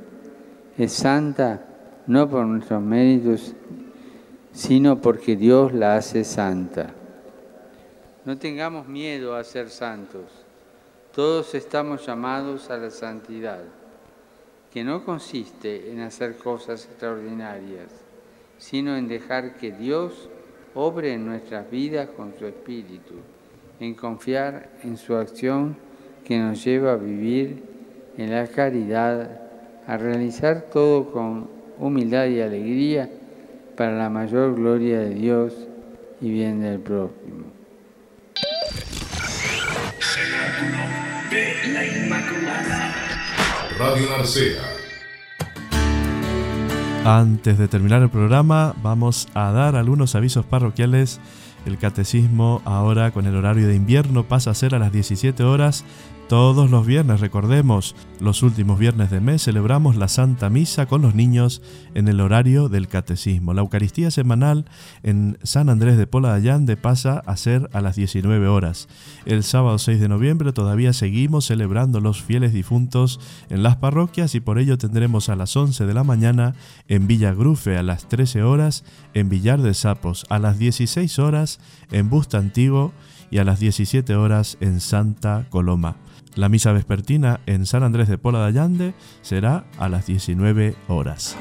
[0.77, 1.67] Es santa
[2.07, 3.55] no por nuestros méritos,
[4.53, 6.93] sino porque Dios la hace santa.
[8.25, 10.25] No tengamos miedo a ser santos.
[11.15, 13.61] Todos estamos llamados a la santidad,
[14.73, 17.91] que no consiste en hacer cosas extraordinarias,
[18.59, 20.29] sino en dejar que Dios
[20.75, 23.15] obre en nuestras vidas con su Espíritu,
[23.81, 25.77] en confiar en su acción
[26.25, 27.70] que nos lleva a vivir
[28.21, 29.31] en la caridad,
[29.87, 31.49] a realizar todo con
[31.79, 33.09] humildad y alegría
[33.79, 35.55] para la mayor gloria de Dios
[36.21, 37.47] y bien del prójimo.
[41.31, 42.93] de la Inmaculada.
[43.79, 44.61] Radio Narcea.
[47.07, 51.21] Antes de terminar el programa, vamos a dar algunos avisos parroquiales.
[51.65, 55.85] El catecismo ahora con el horario de invierno pasa a ser a las 17 horas
[56.31, 61.17] todos los viernes, recordemos, los últimos viernes de mes celebramos la Santa Misa con los
[61.17, 61.61] niños
[61.95, 63.53] en el horario del catecismo.
[63.53, 64.65] La Eucaristía semanal
[65.03, 68.87] en San Andrés de Pola de pasa a ser a las 19 horas.
[69.27, 73.19] El sábado 6 de noviembre todavía seguimos celebrando los fieles difuntos
[73.49, 76.55] en las parroquias y por ello tendremos a las 11 de la mañana
[76.87, 81.59] en Villa Grufe, a las 13 horas en Villar de Sapos, a las 16 horas
[81.91, 82.93] en Busta Antiguo
[83.33, 85.97] y a las 17 horas en Santa Coloma.
[86.37, 91.37] La misa vespertina en San Andrés de Pola de Allande será a las 19 horas.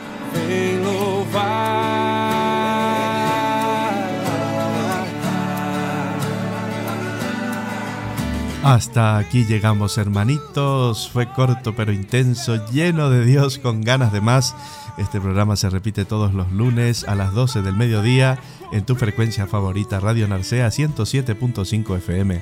[8.64, 14.54] Hasta aquí llegamos hermanitos, fue corto pero intenso, lleno de Dios con ganas de más.
[14.98, 18.38] Este programa se repite todos los lunes a las 12 del mediodía
[18.74, 22.42] en tu frecuencia favorita Radio Narcea 107.5 FM.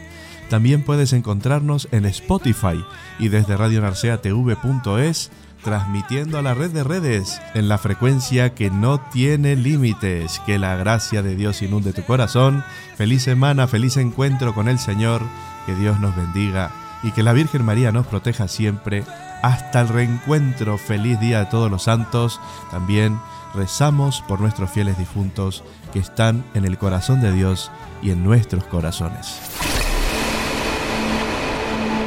[0.50, 2.84] También puedes encontrarnos en Spotify
[3.20, 5.32] y desde radionarceatv.es
[5.64, 10.41] transmitiendo a la red de redes en la frecuencia que no tiene límites.
[10.45, 12.64] Que la gracia de Dios inunde tu corazón.
[12.95, 15.22] Feliz semana, feliz encuentro con el Señor.
[15.66, 16.72] Que Dios nos bendiga
[17.04, 19.04] y que la Virgen María nos proteja siempre.
[19.43, 20.78] Hasta el reencuentro.
[20.78, 22.39] Feliz día de todos los santos.
[22.72, 23.20] También
[23.54, 27.72] rezamos por nuestros fieles difuntos que están en el corazón de Dios
[28.02, 29.39] y en nuestros corazones.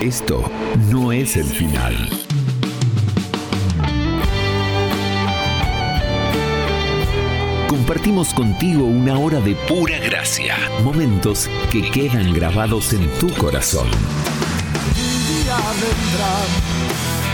[0.01, 0.51] Esto
[0.91, 1.95] no es el final.
[7.69, 13.89] Compartimos contigo una hora de pura gracia, momentos que quedan grabados en tu corazón.